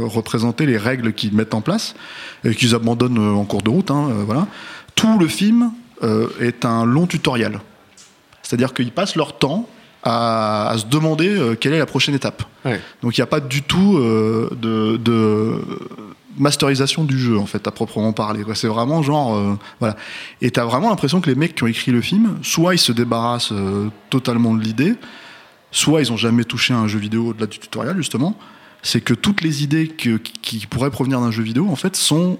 représenté, 0.01 0.65
les 0.65 0.77
règles 0.77 1.13
qu'ils 1.13 1.33
mettent 1.33 1.53
en 1.53 1.61
place 1.61 1.95
et 2.43 2.53
qu'ils 2.53 2.75
abandonnent 2.75 3.17
en 3.17 3.45
cours 3.45 3.61
de 3.61 3.69
route, 3.69 3.91
hein, 3.91 4.09
voilà, 4.25 4.47
tout 4.95 5.17
le 5.17 5.27
film 5.27 5.71
est 6.39 6.65
un 6.65 6.85
long 6.85 7.07
tutoriel. 7.07 7.59
C'est-à-dire 8.43 8.73
qu'ils 8.73 8.91
passent 8.91 9.15
leur 9.15 9.37
temps 9.37 9.67
à, 10.03 10.69
à 10.69 10.77
se 10.77 10.85
demander 10.85 11.29
euh, 11.29 11.55
quelle 11.55 11.73
est 11.73 11.79
la 11.79 11.85
prochaine 11.85 12.15
étape. 12.15 12.43
Ouais. 12.65 12.79
Donc 13.01 13.17
il 13.17 13.21
n'y 13.21 13.23
a 13.23 13.27
pas 13.27 13.39
du 13.39 13.61
tout 13.61 13.97
euh, 13.97 14.49
de, 14.59 14.97
de 14.97 15.55
masterisation 16.37 17.03
du 17.03 17.17
jeu 17.17 17.37
en 17.37 17.45
fait 17.45 17.67
à 17.67 17.71
proprement 17.71 18.11
parler. 18.13 18.43
C'est 18.55 18.67
vraiment 18.67 19.01
genre 19.03 19.35
euh, 19.35 19.57
voilà. 19.79 19.95
Et 20.41 20.51
t'as 20.51 20.65
vraiment 20.65 20.89
l'impression 20.89 21.21
que 21.21 21.29
les 21.29 21.35
mecs 21.35 21.55
qui 21.55 21.63
ont 21.63 21.67
écrit 21.67 21.91
le 21.91 22.01
film, 22.01 22.37
soit 22.41 22.73
ils 22.75 22.79
se 22.79 22.91
débarrassent 22.91 23.51
euh, 23.51 23.89
totalement 24.09 24.53
de 24.53 24.61
l'idée, 24.61 24.95
soit 25.71 26.01
ils 26.01 26.11
ont 26.11 26.17
jamais 26.17 26.43
touché 26.43 26.73
à 26.73 26.77
un 26.77 26.87
jeu 26.87 26.99
vidéo 26.99 27.29
au-delà 27.29 27.45
du 27.47 27.59
tutoriel 27.59 27.95
justement. 27.97 28.37
C'est 28.81 29.01
que 29.01 29.13
toutes 29.13 29.41
les 29.41 29.63
idées 29.63 29.87
que- 29.87 30.17
qui, 30.17 30.65
pourraient 30.67 30.91
provenir 30.91 31.21
d'un 31.21 31.31
jeu 31.31 31.43
vidéo 31.43 31.69
en 31.69 31.75
fait 31.77 31.95
sont 31.95 32.37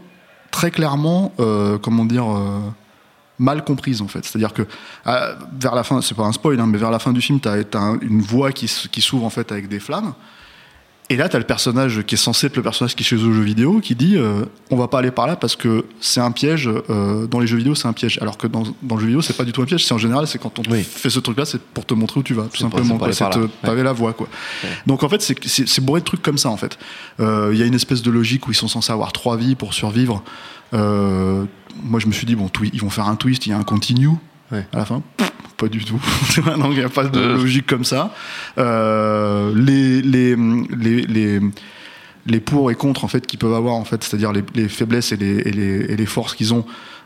très 0.51 0.71
clairement 0.71 1.33
euh, 1.39 1.77
comment 1.77 2.03
dire 2.05 2.25
mal 3.39 3.63
comprise 3.63 4.01
en 4.01 4.07
fait. 4.07 4.23
C'est-à-dire 4.25 4.53
que 4.53 4.63
à- 5.05 5.35
vers 5.59 5.75
la 5.75 5.83
fin, 5.83 6.01
c'est 6.01 6.15
pas 6.15 6.23
un 6.23 6.31
spoil, 6.31 6.59
hein, 6.59 6.67
mais 6.67 6.77
vers 6.77 6.91
la 6.91 6.99
fin 6.99 7.11
du 7.13 7.21
film, 7.21 7.39
t'as 7.39 7.53
as 7.73 7.95
une 8.01 8.21
voie 8.21 8.51
qui, 8.51 8.65
qui 8.91 9.01
s'ouvre 9.01 9.25
en 9.25 9.29
fait 9.29 9.51
avec 9.51 9.67
des 9.67 9.79
flammes. 9.79 10.13
Et 11.13 11.15
là, 11.15 11.29
t'as 11.29 11.37
le 11.37 11.43
personnage 11.43 12.01
qui 12.07 12.15
est 12.15 12.17
censé 12.17 12.47
être 12.47 12.55
le 12.55 12.63
personnage 12.63 12.95
qui 12.95 13.03
est 13.03 13.05
chez 13.05 13.17
eux 13.17 13.27
au 13.27 13.33
jeu 13.33 13.43
vidéo 13.43 13.79
qui 13.81 13.93
dit 13.93 14.17
euh, 14.17 14.45
on 14.71 14.75
va 14.75 14.87
pas 14.87 14.97
aller 14.97 15.11
par 15.11 15.27
là 15.27 15.35
parce 15.35 15.55
que 15.55 15.85
c'est 16.01 16.21
un 16.21 16.31
piège. 16.31 16.67
euh, 16.89 17.27
dans 17.27 17.39
les 17.39 17.45
jeux 17.45 17.57
vidéo, 17.57 17.75
c'est 17.75 17.87
un 17.87 17.93
piège. 17.93 18.17
Alors 18.19 18.35
que 18.35 18.47
dans, 18.47 18.63
dans 18.81 18.95
le 18.95 19.01
jeu 19.01 19.05
vidéo, 19.07 19.21
c'est 19.21 19.37
pas 19.37 19.43
du 19.43 19.51
tout 19.51 19.61
un 19.61 19.65
piège. 19.65 19.85
C'est 19.85 19.93
en 19.93 19.99
général, 19.99 20.25
c'est 20.25 20.39
quand 20.39 20.57
on 20.57 20.63
Oui. 20.71 20.81
fait 20.81 21.11
ce 21.11 21.19
truc-là, 21.19 21.45
c'est 21.45 21.61
pour 21.61 21.85
te 21.85 21.93
montrer 21.93 22.19
où 22.19 22.23
tu 22.23 22.33
vas, 22.33 22.45
tout 22.51 22.57
simplement. 22.57 22.97
c'est 23.11 23.29
te 23.29 23.45
paver 23.61 23.83
la 23.83 23.93
voie, 23.93 24.13
quoi. 24.13 24.27
Donc 24.87 25.03
en 25.03 25.09
fait, 25.09 25.21
c'est- 25.21 25.81
bourré 25.81 25.99
de 25.99 26.05
trucs 26.05 26.23
comme 26.23 26.39
ça, 26.39 26.49
en 26.49 26.57
fait. 26.57 26.79
Euh, 27.19 27.51
Il 27.53 27.59
y 27.59 27.61
a 27.61 27.65
une 27.67 27.75
espèce 27.75 28.01
de 28.01 28.09
logique 28.09 28.47
où 28.47 28.51
ils 28.51 28.55
sont 28.55 28.67
censés 28.67 28.91
avoir 28.91 29.13
trois 29.13 29.37
vies 29.37 29.53
pour 29.53 29.75
survivre. 29.75 30.23
Euh, 30.73 31.43
moi, 31.83 31.99
je 31.99 32.07
me 32.07 32.11
suis 32.11 32.25
dit, 32.25 32.35
bon, 32.35 32.49
ils 32.73 32.81
vont 32.81 32.89
faire 32.89 33.07
un 33.07 33.15
twist, 33.15 33.45
il 33.45 33.49
y 33.51 33.53
a 33.53 33.57
un 33.59 33.63
continue 33.63 34.09
Ouais. 34.51 34.65
à 34.73 34.77
la 34.77 34.85
fin. 34.85 35.03
Pas 35.63 35.69
du 35.69 35.83
tout. 35.85 36.01
Donc 36.45 36.71
il 36.71 36.77
n'y 36.79 36.83
a 36.83 36.89
pas 36.89 37.05
de 37.05 37.19
logique 37.19 37.65
comme 37.65 37.85
ça. 37.85 38.13
Euh, 38.57 39.53
les, 39.55 40.01
les, 40.01 40.35
les, 40.77 41.01
les, 41.03 41.39
les 42.25 42.39
pour 42.39 42.69
et 42.71 42.75
contre 42.75 43.05
en 43.05 43.07
fait 43.07 43.25
qu'ils 43.25 43.39
peuvent 43.39 43.53
avoir 43.53 43.75
en 43.75 43.85
fait, 43.85 44.03
c'est-à-dire 44.03 44.31
les, 44.33 44.43
les 44.55 44.67
faiblesses 44.67 45.11
et 45.13 45.17
les, 45.17 45.37
et 45.47 45.51
les, 45.51 45.91
et 45.91 45.95
les 45.95 46.05
forces 46.05 46.35
qu'ils 46.35 46.53
ont. 46.53 46.65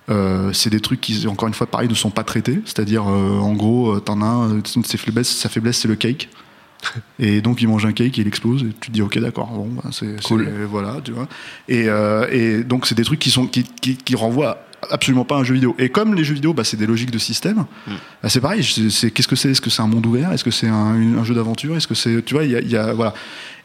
euh, 0.09 0.51
c'est 0.53 0.69
des 0.69 0.79
trucs 0.79 1.01
qui, 1.01 1.27
encore 1.27 1.47
une 1.49 1.53
fois, 1.53 1.67
pareil, 1.67 1.89
ne 1.89 1.93
sont 1.93 2.09
pas 2.11 2.23
traités. 2.23 2.59
C'est-à-dire, 2.65 3.03
euh, 3.07 3.39
en 3.39 3.53
gros, 3.53 3.91
euh, 3.95 3.99
t'en 3.99 4.21
as 4.21 4.25
un, 4.25 4.49
euh, 4.51 4.61
une 4.75 4.81
de 4.81 4.87
ses 4.87 4.97
faiblesses, 4.97 5.29
sa 5.29 5.49
faiblesse, 5.49 5.79
c'est 5.79 5.87
le 5.89 5.95
cake. 5.95 6.29
Et 7.19 7.41
donc, 7.41 7.61
il 7.61 7.67
mange 7.67 7.85
un 7.85 7.91
cake, 7.91 8.17
il 8.17 8.27
explose, 8.27 8.61
et 8.63 8.67
tu 8.79 8.87
te 8.89 8.91
dis, 8.93 9.01
ok, 9.01 9.17
d'accord, 9.19 9.47
bon, 9.47 9.67
bah, 9.75 9.89
c'est 9.91 10.21
Cool. 10.23 10.47
voilà, 10.69 10.97
tu 11.03 11.11
vois. 11.11 11.27
Et, 11.67 11.89
euh, 11.89 12.25
et 12.31 12.63
donc, 12.63 12.85
c'est 12.87 12.95
des 12.95 13.03
trucs 13.03 13.19
qui, 13.19 13.31
sont, 13.31 13.47
qui, 13.47 13.63
qui, 13.81 13.97
qui 13.97 14.15
renvoient 14.15 14.59
absolument 14.89 15.25
pas 15.25 15.35
un 15.35 15.43
jeu 15.43 15.53
vidéo. 15.53 15.75
Et 15.79 15.89
comme 15.89 16.13
les 16.15 16.23
jeux 16.23 16.33
vidéo, 16.35 16.53
bah, 16.53 16.63
c'est 16.63 16.77
des 16.77 16.85
logiques 16.87 17.11
de 17.11 17.17
système, 17.17 17.65
bah, 17.87 18.29
c'est 18.29 18.41
pareil. 18.41 18.63
c'est- 18.63 19.11
Qu'est-ce 19.11 19.27
que 19.27 19.35
c'est? 19.35 19.51
Est-ce 19.51 19.61
que 19.61 19.69
c'est 19.69 19.81
un 19.81 19.87
monde 19.87 20.05
ouvert? 20.05 20.31
Est-ce 20.31 20.43
que 20.43 20.51
c'est 20.51 20.67
un, 20.67 21.23
jeu 21.23 21.33
d'aventure? 21.33 21.75
Est-ce 21.75 21.87
que 21.87 21.95
c'est, 21.95 22.23
tu 22.23 22.33
vois, 22.33 22.43
il 22.43 22.51
y 22.51 22.55
a, 22.55 22.59
il 22.59 22.69
y 22.69 22.77
a- 22.77 22.93
voilà. 22.93 23.13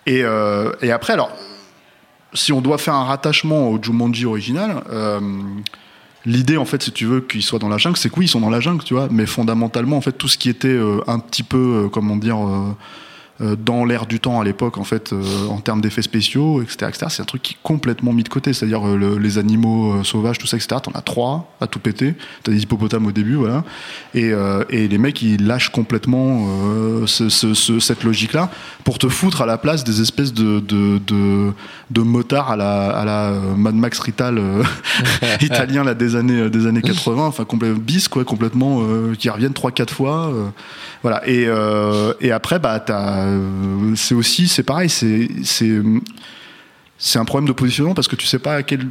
Et, 0.07 0.23
euh, 0.25 0.73
et 0.83 0.91
après, 0.91 1.13
alors, 1.13 1.31
si 2.35 2.53
on 2.53 2.61
doit 2.61 2.79
faire 2.79 2.95
un 2.95 3.05
rattachement 3.05 3.69
au 3.71 3.83
Jumanji 3.83 4.27
original, 4.27 4.83
euh, 4.91 5.21
l'idée, 6.25 6.57
en 6.57 6.65
fait, 6.65 6.83
si 6.83 6.93
tu 6.93 7.05
veux, 7.05 7.21
qu'ils 7.21 7.43
soient 7.43 7.59
dans 7.59 7.69
la 7.69 7.79
jungle, 7.79 7.97
c'est 7.97 8.09
que 8.11 8.19
oui, 8.19 8.25
ils 8.25 8.29
sont 8.29 8.41
dans 8.41 8.51
la 8.51 8.61
jungle, 8.61 8.83
tu 8.83 8.95
vois, 8.95 9.09
mais 9.11 9.27
fondamentalement, 9.27 9.97
en 9.97 10.01
fait, 10.01 10.13
tout 10.13 10.29
ce 10.29 10.39
qui 10.39 10.49
était 10.49 10.69
euh, 10.69 11.01
un 11.07 11.19
petit 11.19 11.43
peu, 11.43 11.89
comment 11.93 12.17
dire, 12.17 12.39
dans 13.41 13.85
l'air 13.85 14.07
du 14.07 14.21
temps 14.21 14.41
à 14.41 14.45
l'époque, 14.45 14.79
en 14.79 14.85
fait, 14.85 15.13
euh, 15.13 15.23
en 15.49 15.59
termes 15.59 15.81
d'effets 15.81 16.03
spéciaux, 16.03 16.63
etc., 16.63 16.87
etc., 16.89 17.07
c'est 17.09 17.23
un 17.23 17.25
truc 17.25 17.43
qui 17.43 17.55
est 17.55 17.59
complètement 17.63 18.13
mis 18.13 18.23
de 18.23 18.29
côté. 18.29 18.53
C'est-à-dire 18.53 18.87
euh, 18.87 18.97
le- 18.97 19.19
les 19.19 19.39
animaux 19.39 19.93
euh, 19.95 20.05
sauvages, 20.05 20.39
tout 20.39 20.47
ça, 20.47 20.57
etc., 20.57 20.81
t'en 20.83 20.93
as 20.93 21.01
trois 21.03 21.53
à 21.61 21.67
tout 21.67 21.79
péter. 21.81 22.15
T'as 22.45 22.53
des 22.53 22.63
hippopotames 22.63 23.07
au 23.07 23.13
début, 23.13 23.35
voilà. 23.35 23.65
Et, 24.15 24.33
euh, 24.33 24.65
et 24.71 24.87
les 24.87 24.99
mecs, 24.99 25.23
ils 25.23 25.45
lâchent 25.47 25.71
complètement 25.71 26.47
euh, 26.47 27.07
ce- 27.07 27.29
ce- 27.29 27.55
ce- 27.55 27.81
cette 27.81 28.05
logique-là 28.05 28.51
pour 28.85 28.99
te 28.99 29.09
foutre 29.09 29.43
à 29.43 29.47
la 29.47 29.59
place 29.59 29.83
des 29.85 30.01
espèces 30.01 30.33
de, 30.33 30.61
de, 30.61 31.01
de, 31.91 32.01
motards 32.03 32.51
à 32.51 32.57
la, 32.57 32.91
à 32.91 33.05
la 33.05 33.23
euh, 33.31 33.55
Mad 33.57 33.75
Max 33.75 33.99
Rital 34.01 34.39
euh, 34.39 34.63
italien 35.41 35.85
là, 35.85 35.95
des, 35.95 36.17
années, 36.17 36.51
des 36.51 36.67
années 36.67 36.83
80, 36.83 37.27
enfin 37.27 37.45
complètement 37.45 37.79
bis, 37.81 38.09
quoi, 38.09 38.25
complètement, 38.25 38.81
euh, 38.83 39.15
qui 39.19 39.31
reviennent 39.31 39.53
3-4 39.53 39.91
fois. 39.91 40.27
euh, 40.33 40.49
voilà. 41.03 41.27
Et, 41.29 41.45
euh, 41.47 42.13
et 42.21 42.31
après, 42.33 42.59
bah, 42.59 42.79
t'as, 42.81 43.19
euh, 43.19 43.22
c'est 43.97 44.15
aussi, 44.15 44.49
c'est 44.49 44.63
pareil, 44.63 44.89
c'est, 44.89 45.29
c'est, 45.45 45.81
c'est 46.99 47.19
un 47.19 47.25
problème 47.25 47.49
de 47.49 47.53
positionnement 47.53 47.95
parce 47.95 48.09
que 48.09 48.17
tu 48.17 48.27
sais 48.27 48.39
pas 48.39 48.55
à 48.57 48.63
quel 48.63 48.89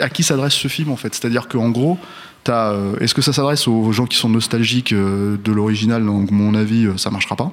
à 0.00 0.08
qui 0.08 0.22
s'adresse 0.22 0.54
ce 0.54 0.68
film 0.68 0.90
en 0.90 0.96
fait. 0.96 1.14
C'est-à-dire 1.14 1.48
qu'en 1.48 1.68
gros, 1.70 1.98
t'as, 2.44 2.72
euh, 2.72 2.96
est-ce 3.00 3.14
que 3.14 3.20
ça 3.22 3.32
s'adresse 3.32 3.68
aux 3.68 3.92
gens 3.92 4.06
qui 4.06 4.16
sont 4.16 4.30
nostalgiques 4.30 4.92
euh, 4.94 5.36
de 5.44 5.52
l'original? 5.52 6.04
Donc, 6.04 6.30
mon 6.30 6.54
avis, 6.54 6.86
euh, 6.86 6.96
ça 6.96 7.10
marchera 7.10 7.36
pas. 7.36 7.52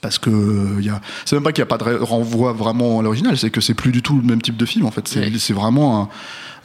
Parce 0.00 0.18
que 0.18 0.30
euh, 0.30 0.80
y 0.82 0.88
a, 0.88 1.00
c'est 1.24 1.36
même 1.36 1.42
pas 1.42 1.52
qu'il 1.52 1.62
n'y 1.62 1.68
a 1.70 1.76
pas 1.76 1.78
de 1.78 1.96
renvoi 1.96 2.52
vraiment 2.52 3.00
à 3.00 3.02
l'original, 3.02 3.36
c'est 3.36 3.50
que 3.50 3.60
c'est 3.60 3.74
plus 3.74 3.92
du 3.92 4.02
tout 4.02 4.16
le 4.16 4.22
même 4.22 4.40
type 4.40 4.56
de 4.56 4.64
film 4.66 4.84
en 4.86 4.90
fait. 4.90 5.06
C'est, 5.08 5.20
Oui. 5.20 5.38
c'est 5.40 5.52
vraiment 5.54 6.02
un, 6.02 6.08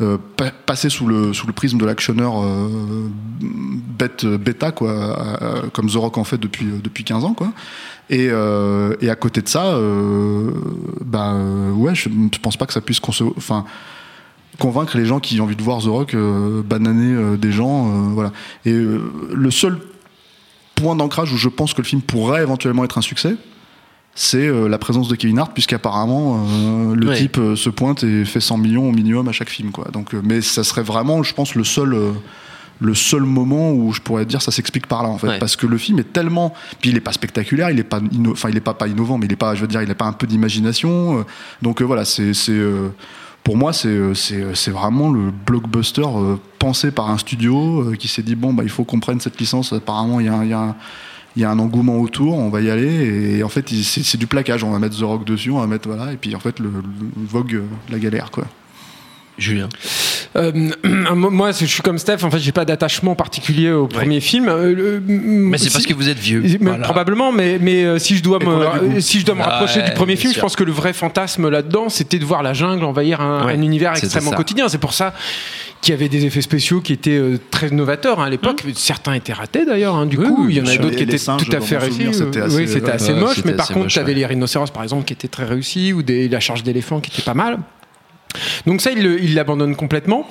euh, 0.05 0.17
pa- 0.37 0.51
passer 0.51 0.89
sous 0.89 1.07
le, 1.07 1.33
sous 1.33 1.47
le 1.47 1.53
prisme 1.53 1.77
de 1.77 1.85
l'actionneur 1.85 2.41
euh, 2.43 3.09
bête, 3.41 4.25
bêta 4.25 4.71
quoi, 4.71 4.91
euh, 5.41 5.61
comme 5.73 5.87
The 5.89 5.95
Rock 5.95 6.17
en 6.17 6.23
fait 6.23 6.37
depuis, 6.37 6.65
euh, 6.67 6.79
depuis 6.83 7.03
15 7.03 7.23
ans 7.23 7.33
quoi. 7.33 7.51
Et, 8.11 8.27
euh, 8.29 8.93
et 9.01 9.09
à 9.09 9.15
côté 9.15 9.41
de 9.41 9.47
ça, 9.47 9.67
euh, 9.67 10.51
bah 11.03 11.31
euh, 11.33 11.71
ouais, 11.71 11.95
je 11.95 12.09
ne 12.09 12.27
pense 12.41 12.57
pas 12.57 12.65
que 12.65 12.73
ça 12.73 12.81
puisse 12.81 12.99
enfin 13.37 13.63
convaincre 14.59 14.97
les 14.97 15.05
gens 15.05 15.19
qui 15.21 15.39
ont 15.39 15.45
envie 15.45 15.55
de 15.55 15.63
voir 15.63 15.79
The 15.81 15.85
Rock 15.85 16.13
euh, 16.13 16.61
bananer 16.61 17.15
euh, 17.15 17.37
des 17.37 17.51
gens, 17.53 17.85
voilà. 18.11 18.31
Et 18.65 18.73
le 18.73 19.49
seul 19.51 19.79
point 20.75 20.95
d'ancrage 20.95 21.31
où 21.31 21.37
je 21.37 21.47
pense 21.47 21.73
que 21.73 21.81
le 21.81 21.87
film 21.87 22.01
pourrait 22.01 22.41
éventuellement 22.43 22.83
être 22.83 22.97
un 22.97 23.01
succès, 23.01 23.35
c'est 24.13 24.45
euh, 24.45 24.67
la 24.67 24.77
présence 24.77 25.07
de 25.07 25.15
Kevin 25.15 25.39
Hart, 25.39 25.53
puisqu'apparemment 25.53 26.45
euh, 26.49 26.95
le 26.95 27.07
Ouais. 27.07 27.15
type 27.17 27.37
euh, 27.37 27.55
se 27.55 27.69
pointe 27.69 28.03
et 28.03 28.25
fait 28.25 28.41
100 28.41 28.57
millions 28.57 28.89
au 28.89 28.91
minimum 28.91 29.29
à 29.29 29.31
chaque 29.31 29.49
film. 29.49 29.71
Quoi. 29.71 29.85
Donc, 29.93 30.11
mais 30.13 30.41
ça 30.41 30.65
serait 30.65 30.83
vraiment, 30.83 31.23
je 31.23 31.33
pense, 31.33 31.55
le 31.55 31.63
seul, 31.63 31.95
le 32.81 32.95
seul 32.95 33.21
moment 33.21 33.71
où 33.71 33.93
je 33.93 34.01
pourrais 34.01 34.25
dire 34.25 34.41
ça 34.41 34.51
s'explique 34.51 34.87
par 34.87 35.03
là, 35.03 35.09
en 35.09 35.17
fait. 35.17 35.27
Ouais. 35.27 35.39
Parce 35.39 35.55
que 35.55 35.67
le 35.67 35.77
film 35.77 35.99
est 35.99 36.11
tellement. 36.11 36.53
Puis 36.81 36.89
il 36.89 36.97
est 36.97 37.01
pas 37.01 37.13
spectaculaire, 37.13 37.69
il 37.69 37.79
est 37.79 37.83
pas, 37.83 37.99
enfin, 38.29 38.49
il 38.49 38.57
est 38.57 38.59
pas, 38.61 38.73
pas 38.73 38.87
innovant, 38.87 39.17
mais 39.17 39.27
il 39.27 39.31
est 39.31 39.35
pas, 39.35 39.53
je 39.55 39.61
veux 39.61 39.67
dire, 39.67 39.81
il 39.83 39.89
est 39.89 39.95
pas 39.95 40.05
un 40.05 40.13
peu 40.13 40.25
d'imagination. 40.27 41.19
euh, 41.19 41.23
donc 41.61 41.81
euh, 41.81 41.85
voilà, 41.85 42.03
c'est. 42.05 42.33
c'est, 42.33 42.51
euh, 42.51 42.89
pour 43.43 43.57
moi, 43.57 43.73
c'est 43.73 43.87
euh, 43.87 44.13
c'est 44.13 44.53
c'est 44.55 44.69
vraiment 44.71 45.11
le 45.11 45.31
blockbuster 45.31 46.05
pensé 46.59 46.91
par 46.91 47.09
un 47.09 47.17
studio 47.17 47.91
qui 47.97 48.07
s'est 48.07 48.21
dit 48.21 48.35
bon, 48.35 48.53
bah, 48.53 48.61
il 48.63 48.69
faut 48.69 48.83
qu'on 48.83 48.99
prenne 48.99 49.19
cette 49.19 49.39
licence. 49.39 49.73
Apparemment, 49.73 50.19
il 50.19 50.27
y 50.27 50.29
a, 50.29 50.33
un- 50.35 50.45
y 50.45 50.53
a 50.53 50.59
un- 50.59 50.75
il 51.35 51.41
y 51.41 51.45
a 51.45 51.49
un 51.49 51.57
engouement 51.59 51.97
autour, 51.97 52.37
on 52.37 52.49
va 52.49 52.61
y 52.61 52.69
aller. 52.69 53.37
Et 53.37 53.43
en 53.43 53.47
fait, 53.49 53.67
c'est 53.69 54.17
du 54.17 54.27
plaquage. 54.27 54.63
On 54.63 54.71
va 54.71 54.79
mettre 54.79 54.97
The 54.99 55.03
Rock 55.03 55.23
dessus, 55.25 55.49
on 55.49 55.59
va 55.59 55.65
mettre 55.67 55.87
voilà. 55.87 56.11
Et 56.13 56.17
puis 56.17 56.35
en 56.35 56.39
fait, 56.39 56.59
le, 56.59 56.69
le 56.69 57.25
Vogue, 57.25 57.61
la 57.89 57.99
galère, 57.99 58.29
quoi. 58.31 58.45
Julien. 59.37 59.69
Euh, 60.35 60.51
moi, 61.15 61.51
je 61.51 61.65
suis 61.65 61.81
comme 61.81 61.97
Steph. 61.97 62.23
En 62.23 62.29
fait, 62.31 62.39
j'ai 62.39 62.51
pas 62.51 62.63
d'attachement 62.65 63.15
particulier 63.15 63.71
au 63.71 63.87
premier 63.87 64.19
film. 64.21 64.47
Euh, 64.47 64.73
le- 64.75 65.01
Mais 65.07 65.57
c'est 65.57 65.65
si- 65.65 65.71
parce 65.71 65.85
que 65.85 65.93
vous 65.93 66.09
êtes 66.09 66.19
vieux. 66.19 66.41
mais 66.43 66.57
Voilà. 66.61 66.83
Probablement, 66.83 67.31
mais, 67.31 67.57
mais 67.59 67.83
euh, 67.83 67.97
si 67.99 68.15
je 68.17 68.23
dois 68.23 68.37
a 68.41 68.45
me, 68.45 68.89
goût. 68.95 69.01
si 69.01 69.19
je 69.19 69.25
dois 69.25 69.35
me 69.35 69.41
rapprocher 69.41 69.79
ouais, 69.79 69.87
du 69.89 69.93
premier 69.93 70.15
film, 70.15 70.31
sûr. 70.31 70.39
je 70.39 70.41
pense 70.41 70.55
que 70.55 70.63
le 70.63 70.71
vrai 70.71 70.93
fantasme 70.93 71.49
là-dedans, 71.49 71.89
c'était 71.89 72.19
de 72.19 72.25
voir 72.25 72.43
la 72.43 72.53
jungle 72.53 72.83
envahir 72.85 73.19
un, 73.21 73.45
Ouais, 73.45 73.53
un 73.53 73.61
univers 73.61 73.93
extrêmement 73.95 74.31
ça. 74.31 74.37
quotidien. 74.37 74.69
C'est 74.69 74.77
pour 74.77 74.93
ça 74.93 75.13
qu'il 75.81 75.93
y 75.93 75.97
avait 75.97 76.09
des 76.09 76.25
effets 76.25 76.41
spéciaux 76.41 76.79
qui 76.81 76.93
étaient 76.93 77.19
très 77.49 77.71
novateurs 77.71 78.19
hein, 78.19 78.25
à 78.25 78.29
l'époque. 78.29 78.63
Certains 78.75 79.13
étaient 79.13 79.33
ratés 79.33 79.65
d'ailleurs. 79.65 79.95
hein, 79.95 80.05
du 80.05 80.17
Oui, 80.17 80.27
coup, 80.27 80.45
il 80.49 80.57
y 80.57 80.61
en 80.61 80.65
sûr. 80.65 80.81
d'autres 80.81 80.95
qui 80.97 81.03
étaient 81.03 81.17
singes, 81.17 81.43
tout 81.49 81.55
à 81.55 81.59
fait 81.61 81.77
réussis. 81.77 82.13
c'était 82.13 82.41
assez- 82.41 82.55
oui, 82.55 82.67
c'était 82.67 82.91
assez 82.91 83.13
moche. 83.13 83.43
Mais 83.43 83.53
par 83.53 83.67
contre, 83.69 83.87
tu 83.87 83.97
avais 83.99 84.13
les 84.13 84.25
rhinocéros, 84.25 84.69
par 84.71 84.83
exemple, 84.83 85.03
qui 85.05 85.13
étaient 85.13 85.27
très 85.27 85.45
réussis, 85.45 85.93
ou 85.93 86.03
la 86.07 86.39
charge 86.39 86.61
d'éléphant 86.63 86.99
qui 86.99 87.11
était 87.11 87.23
pas 87.23 87.33
mal. 87.33 87.57
Donc 88.65 88.81
ça, 88.81 88.91
il 88.91 89.35
l'abandonne 89.35 89.75
complètement. 89.75 90.27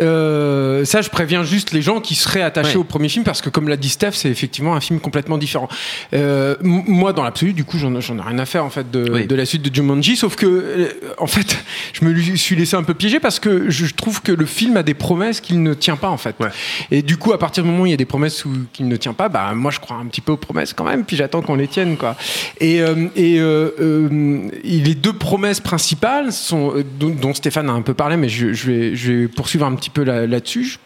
Euh, 0.00 0.84
ça, 0.84 1.02
je 1.02 1.10
préviens 1.10 1.44
juste 1.44 1.72
les 1.72 1.82
gens 1.82 2.00
qui 2.00 2.14
seraient 2.14 2.42
attachés 2.42 2.64
Ouais. 2.70 2.76
au 2.76 2.84
premier 2.84 3.08
film 3.08 3.24
parce 3.24 3.40
que, 3.40 3.48
comme 3.50 3.68
l'a 3.68 3.76
dit 3.76 3.88
Steph, 3.88 4.12
c'est 4.12 4.28
effectivement 4.30 4.74
un 4.74 4.80
film 4.80 4.98
complètement 5.00 5.38
différent. 5.38 5.68
Euh, 6.14 6.56
moi, 6.62 7.12
dans 7.12 7.22
l'absolu, 7.22 7.52
du 7.52 7.64
coup, 7.64 7.78
j'en 7.78 7.94
ai 7.94 7.98
rien 8.00 8.38
à 8.38 8.46
faire 8.46 8.64
en 8.64 8.70
fait 8.70 8.90
de, 8.90 9.08
Oui. 9.10 9.26
de 9.26 9.34
la 9.34 9.44
suite 9.46 9.62
de 9.62 9.74
Jumanji, 9.74 10.16
sauf 10.16 10.36
que, 10.36 10.46
euh, 10.46 10.88
en 11.18 11.26
fait, 11.26 11.56
je 11.92 12.04
me 12.04 12.36
suis 12.36 12.56
laissé 12.56 12.74
un 12.76 12.82
peu 12.82 12.94
piéger 12.94 13.20
parce 13.20 13.38
que 13.38 13.70
je 13.70 13.86
trouve 13.94 14.22
que 14.22 14.32
le 14.32 14.46
film 14.46 14.76
a 14.76 14.82
des 14.82 14.94
promesses 14.94 15.40
qu'il 15.40 15.62
ne 15.62 15.74
tient 15.74 15.96
pas 15.96 16.08
en 16.08 16.16
fait. 16.16 16.34
Ouais. 16.40 16.48
Et 16.90 17.02
du 17.02 17.16
coup, 17.16 17.32
à 17.32 17.38
partir 17.38 17.62
du 17.64 17.70
moment 17.70 17.82
où 17.82 17.86
il 17.86 17.90
y 17.90 17.94
a 17.94 17.98
des 17.98 18.04
promesses 18.04 18.44
qu'il 18.72 18.88
ne 18.88 18.96
tient 18.96 19.12
pas, 19.14 19.28
bah 19.28 19.52
moi, 19.54 19.70
je 19.70 19.78
crois 19.80 19.96
un 19.96 20.06
petit 20.06 20.20
peu 20.20 20.32
aux 20.32 20.36
promesses 20.36 20.72
quand 20.72 20.84
même, 20.84 21.04
puis 21.04 21.16
j'attends 21.16 21.42
qu'on 21.42 21.54
les 21.56 21.68
tienne 21.68 21.96
quoi. 21.96 22.16
Et, 22.60 22.80
euh, 22.80 24.48
les 24.64 24.94
deux 24.94 25.12
promesses 25.12 25.60
principales 25.60 26.32
sont 26.32 26.72
dont, 26.98 27.10
dont 27.10 27.34
Stéphane 27.34 27.68
a 27.68 27.72
un 27.72 27.82
peu 27.82 27.94
parlé, 27.94 28.16
mais 28.16 28.28
je, 28.28 28.52
je 28.52 28.66
vais, 28.70 28.96
je 28.96 29.12
vais 29.12 29.28
poursuivre 29.28 29.66
un 29.66 29.74
petit 29.74 29.83
peu 29.90 30.02
là- 30.04 30.26
là-dessus. 30.26 30.78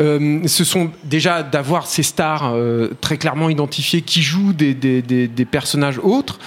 Euh, 0.00 0.40
ce 0.46 0.64
sont 0.64 0.90
déjà 1.04 1.42
d'avoir 1.42 1.86
ces 1.86 2.02
stars 2.02 2.52
euh, 2.54 2.88
très 3.00 3.16
clairement 3.18 3.48
identifiées 3.50 4.02
qui 4.02 4.22
jouent 4.22 4.52
des, 4.52 4.74
des, 4.74 5.02
des- 5.02 5.28
des 5.28 5.44
personnages 5.44 5.98
autres. 6.02 6.38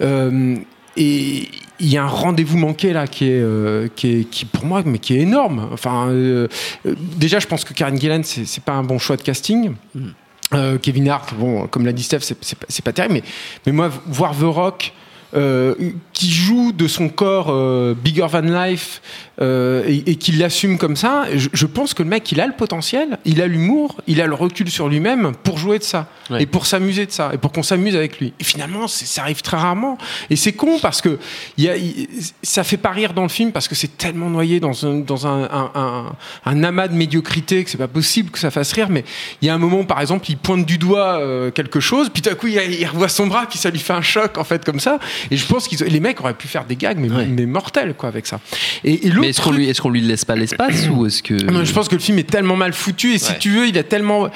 Euh, 0.00 0.56
et 0.96 1.48
il 1.78 1.88
y 1.88 1.96
a 1.96 2.02
un 2.04 2.08
rendez-vous 2.08 2.58
manqué 2.58 2.92
là 2.92 3.06
qui 3.06 3.26
est, 3.26 3.40
euh, 3.40 3.88
qui 3.94 4.08
est 4.20 4.24
qui 4.30 4.44
pour 4.44 4.66
moi 4.66 4.82
mais 4.84 4.98
qui 4.98 5.14
est 5.16 5.20
énorme. 5.20 5.68
Enfin, 5.72 6.08
euh, 6.08 6.48
déjà 6.84 7.38
je 7.38 7.46
pense 7.46 7.64
que 7.64 7.72
Karen 7.72 7.98
Gillan 7.98 8.20
c'est 8.24 8.62
pas 8.64 8.72
un 8.72 8.82
bon 8.82 8.98
choix 8.98 9.16
de 9.16 9.22
casting. 9.22 9.72
Euh, 10.52 10.78
Kevin 10.78 11.08
Hart, 11.08 11.32
bon, 11.38 11.68
comme 11.68 11.86
l'a 11.86 11.92
dit 11.92 12.02
Steph, 12.02 12.20
c'est- 12.22 12.58
pas- 12.58 12.66
pas 12.84 12.92
terrible, 12.92 13.14
mais, 13.14 13.22
mais 13.66 13.72
moi, 13.72 13.88
voir 14.08 14.32
The 14.36 14.42
Rock 14.42 14.92
euh, 15.34 15.74
qui 16.12 16.30
joue 16.30 16.72
de 16.72 16.88
son 16.88 17.08
corps 17.08 17.48
euh, 17.50 17.94
bigger 17.94 18.26
than 18.32 18.40
life 18.40 19.00
euh, 19.40 19.84
et, 19.86 20.10
et 20.10 20.16
qui 20.16 20.32
l'assume 20.32 20.76
comme 20.76 20.96
ça, 20.96 21.24
je, 21.34 21.48
je 21.52 21.66
pense 21.66 21.94
que 21.94 22.02
le 22.02 22.08
mec, 22.08 22.30
il 22.32 22.40
a 22.40 22.46
le 22.46 22.52
potentiel, 22.52 23.18
il 23.24 23.40
a 23.40 23.46
l'humour, 23.46 23.96
il 24.06 24.20
a 24.20 24.26
le 24.26 24.34
recul 24.34 24.68
sur 24.70 24.88
lui-même 24.88 25.32
pour 25.42 25.58
jouer 25.58 25.78
de 25.78 25.84
ça 25.84 26.08
Ouais. 26.30 26.42
et 26.44 26.46
pour 26.46 26.64
s'amuser 26.64 27.06
de 27.06 27.10
ça 27.10 27.30
et 27.34 27.38
pour 27.38 27.50
qu'on 27.50 27.64
s'amuse 27.64 27.96
avec 27.96 28.20
lui. 28.20 28.32
Et 28.38 28.44
finalement, 28.44 28.86
ça 28.86 29.22
arrive 29.22 29.42
très 29.42 29.56
rarement. 29.56 29.98
Et 30.30 30.36
c'est 30.36 30.52
con 30.52 30.78
parce 30.80 31.00
que 31.02 31.18
y 31.58 31.66
a, 31.68 31.76
il- 31.76 32.06
ça 32.44 32.62
fait 32.62 32.76
pas 32.76 32.90
rire 32.90 33.14
dans 33.14 33.24
le 33.24 33.28
film 33.28 33.50
parce 33.50 33.66
que 33.66 33.74
c'est 33.74 33.96
tellement 33.98 34.30
noyé 34.30 34.60
dans 34.60 34.86
un, 34.86 35.00
dans 35.00 35.26
un, 35.26 35.42
un, 35.50 35.70
un- 35.74 36.12
un 36.44 36.62
amas 36.62 36.86
de 36.86 36.94
médiocrité 36.94 37.64
que 37.64 37.70
c'est 37.70 37.78
pas 37.78 37.88
possible 37.88 38.30
que 38.30 38.38
ça 38.38 38.52
fasse 38.52 38.72
rire. 38.74 38.90
Mais 38.90 39.04
il 39.42 39.46
y 39.46 39.48
a 39.50 39.54
un 39.54 39.58
moment, 39.58 39.82
par 39.82 40.00
exemple, 40.00 40.26
il 40.30 40.36
pointe 40.36 40.64
du 40.64 40.78
doigt 40.78 41.18
euh, 41.18 41.50
quelque 41.50 41.80
chose, 41.80 42.10
puis 42.10 42.22
tout 42.22 42.30
à 42.30 42.36
coup, 42.36 42.46
il, 42.46 42.54
il 42.78 42.86
revoit 42.86 43.08
son 43.08 43.26
bras, 43.26 43.46
puis 43.50 43.58
ça 43.58 43.70
lui 43.70 43.80
fait 43.80 43.92
un 43.92 44.00
choc 44.02 44.38
en 44.38 44.44
fait 44.44 44.64
comme 44.64 44.78
ça. 44.78 45.00
Et 45.30 45.36
je 45.36 45.46
pense 45.46 45.68
que 45.68 45.82
les 45.84 46.00
mecs 46.00 46.20
auraient 46.20 46.34
pu 46.34 46.48
faire 46.48 46.64
des 46.64 46.76
gags, 46.76 46.98
mais, 46.98 47.10
Ouais. 47.10 47.26
mais 47.26 47.46
mortels 47.46 47.94
quoi 47.94 48.08
avec 48.08 48.26
ça. 48.26 48.40
Et, 48.84 49.06
et 49.06 49.12
Mais 49.12 49.28
est-ce 49.30 49.40
qu'on 49.40 49.50
lui, 49.52 49.72
qu'on 49.74 49.90
lui 49.90 50.00
laisse 50.00 50.24
pas 50.24 50.36
l'espace 50.36 50.88
ou 50.92 51.06
est-ce 51.06 51.22
que 51.22 51.34
non, 51.34 51.64
je 51.64 51.72
pense 51.72 51.88
que 51.88 51.94
le 51.94 52.00
film 52.00 52.18
est 52.18 52.28
tellement 52.30 52.56
mal 52.56 52.72
foutu 52.72 53.14
et 53.14 53.18
si 53.18 53.32
Ouais. 53.32 53.38
tu 53.38 53.50
veux, 53.50 53.66
il 53.68 53.76
a 53.78 53.82
tellement. 53.82 54.28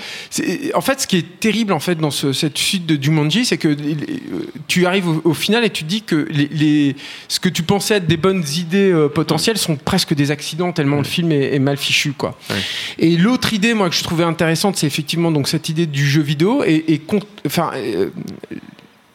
En 0.74 0.80
fait, 0.80 1.00
ce 1.00 1.06
qui 1.06 1.16
est 1.16 1.40
terrible 1.40 1.72
en 1.72 1.80
fait 1.80 1.96
dans 1.96 2.10
ce- 2.10 2.32
cette 2.32 2.58
suite 2.58 2.86
de 2.86 3.02
Jumanji, 3.02 3.44
c'est 3.44 3.58
que 3.58 3.68
euh, 3.68 3.76
tu 4.68 4.86
arrives 4.86 5.08
au, 5.08 5.20
au 5.24 5.34
final 5.34 5.64
et 5.64 5.70
tu 5.70 5.84
te 5.84 5.88
dis 5.88 6.02
que 6.02 6.26
les, 6.30 6.48
les- 6.48 6.96
ce 7.28 7.40
que 7.40 7.48
tu 7.48 7.62
pensais 7.62 7.94
être 7.96 8.06
des 8.06 8.16
bonnes 8.16 8.44
idées 8.56 8.90
euh, 8.92 9.08
potentielles 9.08 9.58
sont 9.58 9.76
presque 9.76 10.14
des 10.14 10.30
accidents 10.30 10.72
tellement 10.72 10.98
le 10.98 11.04
film 11.04 11.32
est, 11.32 11.54
est 11.54 11.58
mal 11.58 11.76
fichu 11.76 12.12
quoi. 12.12 12.38
Ouais. 12.50 12.56
Et 12.98 13.16
l'autre 13.16 13.52
idée, 13.52 13.74
moi, 13.74 13.88
que 13.90 13.94
je 13.96 14.02
trouvais 14.02 14.24
intéressante, 14.24 14.76
c'est 14.76 14.86
effectivement 14.86 15.30
donc 15.30 15.48
cette 15.48 15.68
idée 15.68 15.86
du 15.86 16.06
jeu 16.08 16.22
vidéo 16.22 16.62
et, 16.64 17.00
enfin. 17.46 17.70
euh, 17.76 18.10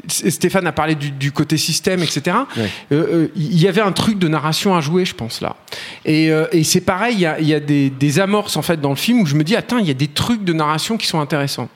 Stéphane 0.07 0.65
a 0.65 0.71
parlé 0.71 0.95
du, 0.95 1.11
du 1.11 1.31
côté 1.31 1.57
système, 1.57 2.01
etc. 2.01 2.37
Ouais. 2.57 2.69
Euh, 2.91 3.05
euh, 3.25 3.27
Il 3.35 3.59
y 3.59 3.67
avait 3.67 3.81
un 3.81 3.91
truc 3.91 4.17
de 4.17 4.27
narration 4.27 4.75
à 4.75 4.81
jouer, 4.81 5.05
je 5.05 5.13
pense 5.13 5.41
là. 5.41 5.55
Et, 6.05 6.31
euh, 6.31 6.47
et 6.51 6.63
c'est 6.63 6.81
pareil, 6.81 7.15
il 7.15 7.21
y 7.21 7.25
a, 7.25 7.39
il 7.39 7.47
y 7.47 7.53
a 7.53 7.59
des, 7.59 7.89
des 7.89 8.19
amorces 8.19 8.55
en 8.57 8.61
fait 8.61 8.79
dans 8.79 8.89
le 8.89 8.95
film 8.95 9.21
où 9.21 9.25
je 9.25 9.35
me 9.35 9.43
dis 9.43 9.55
attends, 9.55 9.77
il 9.77 9.87
y 9.87 9.91
a 9.91 9.95
des 9.95 10.07
trucs 10.07 10.43
de 10.43 10.53
narration 10.53 10.97
qui 10.97 11.07
sont 11.07 11.19
intéressants. 11.19 11.69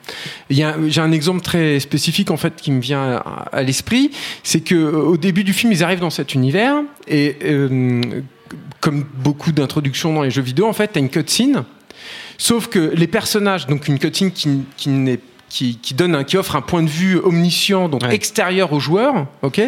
J'ai 0.50 0.64
un 0.64 1.12
exemple 1.12 1.42
très 1.42 1.80
spécifique 1.80 2.30
en 2.30 2.36
fait 2.36 2.56
qui 2.56 2.72
me 2.72 2.80
vient 2.80 3.16
à, 3.16 3.48
à 3.52 3.62
l'esprit, 3.62 4.10
c'est 4.42 4.60
que 4.60 4.74
au 4.74 5.16
début 5.16 5.44
du 5.44 5.52
film 5.52 5.72
ils 5.72 5.84
arrivent 5.84 6.00
dans 6.00 6.10
cet 6.10 6.34
univers 6.34 6.76
et 7.06 7.36
euh, 7.44 8.00
comme 8.80 9.04
beaucoup 9.14 9.52
d'introductions 9.52 10.12
dans 10.12 10.22
les 10.22 10.30
jeux 10.30 10.42
vidéo, 10.42 10.66
en 10.66 10.72
fait, 10.74 10.92
tu 10.92 10.98
as 10.98 11.00
une 11.00 11.08
cutscene. 11.08 11.64
Sauf 12.36 12.68
que 12.68 12.92
les 12.94 13.06
personnages, 13.06 13.66
donc 13.66 13.88
une 13.88 13.98
cutscene 13.98 14.30
qui, 14.30 14.60
qui 14.76 14.90
n'est 14.90 15.20
qui, 15.54 15.78
qui 15.80 15.94
donne 15.94 16.14
un, 16.16 16.24
qui 16.24 16.36
offre 16.36 16.56
un 16.56 16.60
point 16.62 16.82
de 16.82 16.88
vue 16.88 17.16
omniscient 17.18 17.88
donc 17.88 18.02
Ouais. 18.02 18.14
extérieur 18.14 18.72
aux 18.72 18.80
joueurs 18.80 19.26
ok? 19.42 19.60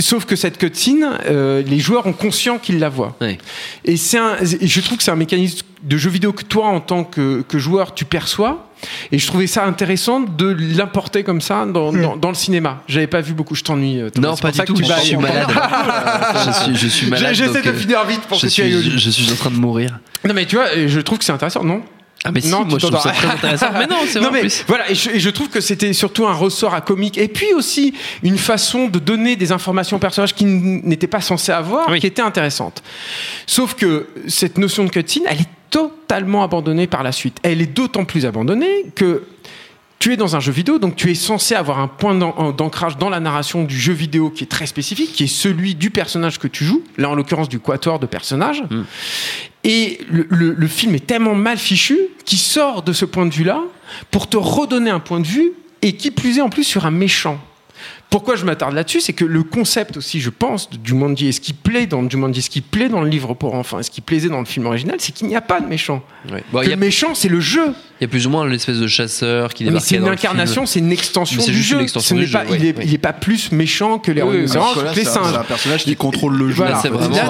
Sauf 0.00 0.24
que 0.24 0.34
cette 0.36 0.58
cutscene 0.58 1.06
euh, 1.26 1.62
les 1.62 1.78
joueurs 1.78 2.06
ont 2.06 2.12
conscient 2.12 2.58
qu'ils 2.58 2.78
la 2.80 2.88
voient 2.88 3.14
Ouais. 3.20 3.38
et 3.84 3.96
c'est 3.96 4.18
je 4.60 4.80
trouve 4.80 4.98
que 4.98 5.04
c'est 5.04 5.12
un 5.12 5.16
mécanisme 5.16 5.64
de 5.82 5.96
jeu 5.96 6.10
vidéo 6.10 6.32
que 6.32 6.44
toi, 6.44 6.66
en 6.68 6.78
tant 6.78 7.02
que, 7.02 7.42
que 7.42 7.58
joueur, 7.58 7.92
tu 7.92 8.04
perçois. 8.04 8.68
Et 9.10 9.18
je 9.18 9.26
trouvais 9.26 9.48
ça 9.48 9.64
intéressant 9.66 10.20
de 10.20 10.56
l'importer 10.76 11.24
comme 11.24 11.40
ça 11.40 11.66
dans, 11.66 11.92
dans, 11.92 12.16
dans 12.16 12.28
le 12.28 12.36
cinéma. 12.36 12.82
J'avais 12.86 13.08
pas 13.08 13.20
vu 13.20 13.32
beaucoup. 13.34 13.56
Je 13.56 13.64
t'ennuie. 13.64 13.98
euh. 14.00 14.08
Non, 14.16 14.36
pas 14.36 14.52
du 14.52 14.60
tout. 14.60 14.76
Je 14.76 14.84
suis 15.00 15.16
malade. 15.16 15.48
je, 16.46 16.52
suis, 16.52 16.76
je 16.76 16.86
suis 16.86 17.06
malade. 17.10 17.34
J'essaie 17.34 17.62
de 17.62 17.68
euh, 17.70 17.74
finir 17.74 18.04
vite 18.06 18.20
pour 18.28 18.38
je 18.38 18.46
que 18.46 18.52
tu 18.52 18.62
ailles 18.62 18.76
au 18.76 18.80
suis, 18.80 18.90
lit. 18.90 18.98
je 19.00 19.10
suis 19.10 19.32
en 19.32 19.34
train 19.34 19.50
de 19.50 19.56
mourir. 19.56 19.98
Non, 20.24 20.34
mais 20.34 20.46
tu 20.46 20.54
vois, 20.54 20.66
je 20.86 21.00
trouve 21.00 21.18
que 21.18 21.24
c'est 21.24 21.32
intéressant, 21.32 21.64
non 21.64 21.82
Ah 22.24 22.30
mais 22.30 22.40
si, 22.40 22.48
Non, 22.50 22.64
moi 22.64 22.78
je 22.78 22.86
trouve 22.86 23.00
ça 23.00 23.10
très 23.10 23.28
intéressant. 23.28 23.66
Mais 23.78 23.86
non, 23.86 23.96
c'est 24.06 24.18
vrai 24.18 24.22
non 24.22 24.28
en 24.28 24.32
mais 24.32 24.40
plus. 24.42 24.64
voilà 24.68 24.90
et 24.90 24.94
je, 24.94 25.10
et 25.10 25.18
je 25.20 25.28
trouve 25.30 25.48
que 25.48 25.60
c'était 25.60 25.92
surtout 25.92 26.26
un 26.26 26.32
ressort 26.34 26.72
à 26.74 26.80
comique 26.80 27.18
et 27.18 27.26
puis 27.28 27.52
aussi 27.54 27.94
une 28.22 28.38
façon 28.38 28.86
de 28.88 28.98
donner 29.00 29.34
des 29.36 29.50
informations 29.50 29.96
aux 29.96 30.00
personnages 30.00 30.34
qui 30.34 30.44
n'étaient 30.44 31.08
pas 31.08 31.20
censés 31.20 31.50
avoir 31.52 31.88
Oui. 31.90 31.98
qui 32.00 32.06
était 32.06 32.22
intéressante 32.22 32.82
sauf 33.46 33.74
que 33.74 34.06
cette 34.28 34.56
notion 34.58 34.84
de 34.84 34.90
cutscene 34.90 35.24
elle 35.28 35.40
est 35.40 35.48
totalement 35.70 36.44
abandonnée 36.44 36.86
par 36.86 37.02
la 37.02 37.10
suite 37.12 37.38
elle 37.42 37.60
est 37.60 37.66
d'autant 37.66 38.04
plus 38.04 38.24
abandonnée 38.24 38.86
que 38.94 39.24
tu 39.98 40.12
es 40.12 40.16
dans 40.16 40.34
un 40.34 40.40
jeu 40.40 40.50
vidéo, 40.50 40.80
donc 40.80 40.96
tu 40.96 41.12
es 41.12 41.14
censé 41.14 41.54
avoir 41.54 41.78
un 41.78 41.86
point 41.86 42.12
d'an- 42.16 42.50
d'ancrage 42.50 42.96
dans 42.98 43.08
la 43.08 43.20
narration 43.20 43.62
du 43.62 43.78
jeu 43.78 43.92
vidéo 43.92 44.30
qui 44.30 44.42
est 44.42 44.48
très 44.48 44.66
spécifique, 44.66 45.12
qui 45.12 45.22
est 45.24 45.26
celui 45.28 45.76
du 45.76 45.90
personnage 45.90 46.40
que 46.40 46.48
tu 46.48 46.64
joues, 46.64 46.82
là 46.98 47.08
en 47.08 47.14
l'occurrence 47.14 47.48
du 47.48 47.60
quatuor 47.60 48.00
de 48.00 48.06
personnages. 48.06 48.64
Et 49.64 50.00
le, 50.10 50.66
film 50.66 50.94
est 50.94 51.06
tellement 51.06 51.34
mal 51.34 51.56
fichu 51.56 51.98
qu'il 52.24 52.38
sort 52.38 52.82
de 52.82 52.92
ce 52.92 53.04
point 53.04 53.26
de 53.26 53.34
vue-là 53.34 53.60
pour 54.10 54.28
te 54.28 54.36
redonner 54.36 54.90
un 54.90 55.00
point 55.00 55.20
de 55.20 55.26
vue 55.26 55.52
et 55.82 55.96
qui 55.96 56.10
plus 56.10 56.38
est 56.38 56.40
en 56.40 56.50
plus 56.50 56.64
sur 56.64 56.84
un 56.84 56.90
méchant. 56.90 57.38
Pourquoi 58.10 58.36
je 58.36 58.44
m'attarde 58.44 58.74
là-dessus 58.74 59.00
C'est 59.00 59.14
que 59.14 59.24
le 59.24 59.42
concept 59.42 59.96
aussi, 59.96 60.20
je 60.20 60.28
pense, 60.30 60.68
de 60.68 60.78
Jumanji, 60.84 61.28
et 61.28 61.32
ce 61.32 61.40
qui 61.40 61.52
plaît 61.54 61.86
dans 61.86 62.08
Jumanji, 62.08 62.42
ce 62.42 62.50
qui 62.50 62.60
plaît 62.60 62.88
dans 62.90 63.00
le 63.00 63.08
livre 63.08 63.32
pour 63.34 63.54
enfants, 63.54 63.78
et 63.78 63.82
ce 63.82 63.90
qui 63.90 64.00
plaisait 64.02 64.28
dans 64.28 64.40
le 64.40 64.44
film 64.44 64.66
original, 64.66 64.96
c'est 64.98 65.12
qu'il 65.12 65.26
n'y 65.28 65.36
a 65.36 65.40
pas 65.40 65.60
de 65.60 65.66
méchant. 65.66 66.02
Ouais. 66.30 66.44
Bon, 66.52 66.60
Que 66.60 66.64
il 66.66 66.68
y, 66.68 66.72
a- 66.72 66.76
le 66.76 66.80
méchant, 66.80 67.14
c'est 67.14 67.28
le 67.30 67.40
jeu. 67.40 67.72
il 68.00 68.02
y 68.02 68.04
a 68.04 68.08
plus 68.08 68.26
ou 68.26 68.30
moins 68.30 68.46
l'espèce 68.46 68.78
de 68.78 68.86
chasseur 68.86 69.54
qui 69.54 69.64
Mais 69.64 69.70
débarque 69.70 69.86
c'est 69.86 69.96
une 69.96 70.08
incarnation, 70.08 70.66
c'est 70.66 70.80
une 70.80 70.92
extension 70.92 71.38
Mais 71.38 71.44
c'est 71.44 71.50
du 71.52 71.56
juste 71.56 71.70
jeu. 71.70 71.76
une 71.76 71.82
extension 71.84 72.16
Ce 72.16 72.20
n'est 72.20 72.26
du 72.26 72.32
pas, 72.32 72.40
jeu, 72.46 72.50
il, 72.56 72.60
ouais, 72.62 72.66
est, 72.68 72.76
ouais. 72.78 72.84
il 72.86 72.94
est 72.94 72.98
pas 72.98 73.12
plus 73.14 73.50
méchant 73.52 73.98
que 73.98 74.12
les 74.12 74.20
Oui, 74.22 74.36
rhinocéros, 74.36 74.82
les 74.94 75.04
c'est 75.04 75.08
un- 75.08 75.12
singes. 75.12 75.30
c'est 75.32 75.38
un 75.38 75.42
personnage 75.44 75.84
qui 75.84 75.96
contrôle 75.96 76.36
le 76.36 76.48
jeu. 76.50 76.56
Voilà. 76.56 76.72
Là, 76.82 76.82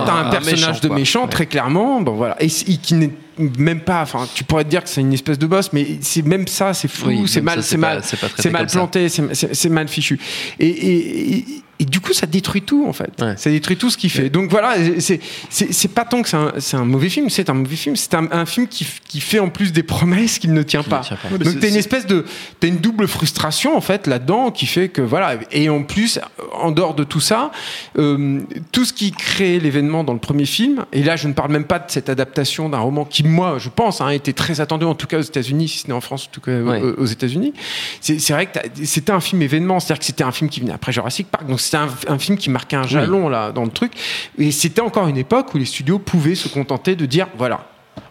t'as 0.05 0.13
un- 0.13 0.27
un 0.27 0.31
personnage 0.31 0.67
méchant, 0.67 0.79
de 0.83 0.89
méchant, 0.95 1.23
Ouais. 1.25 1.29
très 1.31 1.47
clairement. 1.47 2.01
Bon, 2.01 2.13
voilà. 2.15 2.37
Et 2.43 2.49
qui 2.49 2.95
n'est 2.95 3.11
même 3.39 3.81
pas. 3.81 4.03
Enfin, 4.03 4.27
tu 4.35 4.45
pourrais 4.45 4.65
te 4.65 4.69
dire 4.71 4.83
que 4.83 4.89
c'est 4.89 5.01
une 5.01 5.12
espèce 5.12 5.39
de 5.39 5.47
boss, 5.47 5.73
mais 5.73 5.87
c'est 6.01 6.23
même 6.23 6.47
ça, 6.47 6.75
c'est 6.75 6.89
Oui, 7.07 7.25
c'est 7.29 7.41
mal, 7.41 7.62
c'est 7.62 7.77
mal, 7.77 8.03
c'est 8.39 8.51
mal 8.51 8.67
planté, 8.67 9.09
c'est- 9.09 9.69
mal 9.69 9.89
fichu. 9.89 10.19
Et, 10.59 10.67
et- 10.69 11.39
et- 11.39 11.45
et 11.83 11.85
du 11.85 11.99
coup, 12.01 12.12
ça 12.12 12.27
détruit 12.27 12.62
tout, 12.62 12.87
en 12.89 12.93
fait. 12.93 13.11
Ouais. 13.21 13.35
Ça 13.37 13.51
détruit 13.51 13.77
tout 13.77 13.91
ce 13.91 13.97
qu'il 13.97 14.09
fait. 14.11 14.31
Donc 14.31 14.51
voilà, 14.51 14.75
c'est 15.01 15.89
pas 15.95 16.05
tant 16.05 16.23
que 16.23 16.29
c'est 16.59 16.77
un, 16.77 16.85
mauvais 16.85 17.09
film, 17.09 17.29
c'est 17.29 17.51
un 17.51 17.55
mauvais 17.55 17.75
film. 17.77 17.97
C'est 17.97 18.15
un, 18.15 18.29
un 18.31 18.47
film 18.47 18.69
qui, 18.69 18.85
fait 19.21 19.41
en 19.41 19.49
plus 19.49 19.73
des 19.73 19.83
promesses 19.83 20.39
qu'il 20.39 20.53
ne 20.53 20.62
tient 20.62 20.83
Qui 20.85 20.91
pas. 20.91 21.01
ne 21.01 21.05
tient 21.05 21.17
pas. 21.17 21.29
Ouais, 21.29 21.37
mais 21.39 21.45
Donc 21.45 21.61
t'as 21.61 21.69
une 21.69 21.77
espèce 21.77 22.07
de, 22.07 22.25
t'as 22.61 22.69
une 22.69 22.77
double 22.79 23.09
frustration 23.09 23.77
en 23.77 23.81
fait 23.81 24.07
là-dedans 24.07 24.51
qui 24.53 24.67
fait 24.67 24.89
que 24.91 25.03
voilà. 25.03 25.35
Et 25.51 25.69
en 25.69 25.83
plus, 25.83 26.21
en 26.53 26.71
dehors 26.71 26.95
de 26.95 27.03
tout 27.05 27.21
ça, 27.21 27.51
euh, 27.99 28.41
tout 28.71 28.85
ce 28.85 28.93
qui 28.93 29.11
crée 29.11 29.59
l'événement 29.59 30.05
dans 30.05 30.12
le 30.12 30.19
premier 30.21 30.47
film, 30.47 30.85
et 30.93 31.03
là 31.03 31.17
je 31.17 31.27
ne 31.27 31.33
parle 31.33 31.51
même 31.51 31.65
pas 31.65 31.79
de 31.81 31.87
cette 31.91 32.09
adaptation 32.09 32.69
d'un 32.69 32.79
roman 32.79 33.05
qui, 33.05 33.25
moi, 33.25 33.57
je 33.59 33.69
pense, 33.69 34.01
a 34.01 34.15
été 34.15 34.33
très 34.33 34.61
attendu 34.61 34.85
en 34.85 34.95
tout 34.95 35.07
cas 35.09 35.19
aux 35.19 35.23
États-Unis, 35.23 35.69
si 35.69 35.79
ce 35.79 35.87
n'est 35.89 35.95
en 35.95 36.01
France, 36.01 36.29
en 36.29 36.33
tout 36.33 36.41
cas 36.41 36.53
Ouais. 36.61 36.81
aux- 36.81 37.07
États-Unis. 37.07 37.53
C'est 38.01 38.31
vrai 38.33 38.47
que 38.47 38.59
c'était 38.85 39.12
un 39.12 39.21
film 39.21 39.43
événement, 39.43 39.81
c'est-à-dire 39.81 39.99
que 40.01 40.05
c'était 40.05 40.25
un 40.25 40.33
film 40.33 40.49
qui 40.49 40.61
venait 40.61 40.73
après 40.73 40.93
Jurassic 40.93 41.27
Park, 41.31 41.47
donc 41.47 41.61
c'était 41.73 42.11
un, 42.11 42.19
film 42.19 42.37
qui 42.37 42.50
marquait 42.50 42.76
un 42.76 42.87
jalon 42.87 43.29
là 43.29 43.50
dans 43.50 43.64
le 43.64 43.71
truc. 43.71 43.93
Et 44.38 44.50
c'était 44.50 44.83
encore 44.83 45.09
une 45.09 45.17
époque 45.17 45.55
où 45.55 45.59
les 45.59 45.64
studios 45.64 45.99
pouvaient 45.99 46.35
se 46.35 46.49
contenter 46.49 46.97
de 46.97 47.07
dire 47.07 47.29
voilà, 47.37 47.67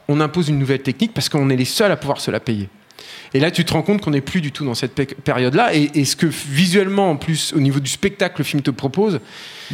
on 0.07 0.19
impose 0.19 0.49
une 0.49 0.57
nouvelle 0.57 0.81
technique 0.81 1.13
parce 1.13 1.29
qu'on 1.29 1.49
est 1.49 1.55
les 1.55 1.65
seuls 1.65 1.91
à 1.91 1.97
pouvoir 1.97 2.19
se 2.19 2.31
la 2.31 2.39
payer. 2.39 2.69
Et 3.33 3.39
là, 3.39 3.49
tu 3.49 3.63
te 3.63 3.71
rends 3.71 3.81
compte 3.81 4.01
qu'on 4.01 4.11
n'est 4.11 4.19
plus 4.21 4.41
du 4.41 4.51
tout 4.51 4.65
dans 4.65 4.73
cette 4.75 4.93
période-là. 5.23 5.73
Et, 5.73 5.89
et 5.95 6.03
ce 6.05 6.15
que 6.17 6.25
visuellement, 6.27 7.11
en 7.11 7.15
plus, 7.15 7.53
au 7.55 7.59
niveau 7.61 7.79
du 7.79 7.89
spectacle, 7.89 8.35
le 8.39 8.43
film 8.43 8.61
te 8.61 8.71
propose, 8.71 9.19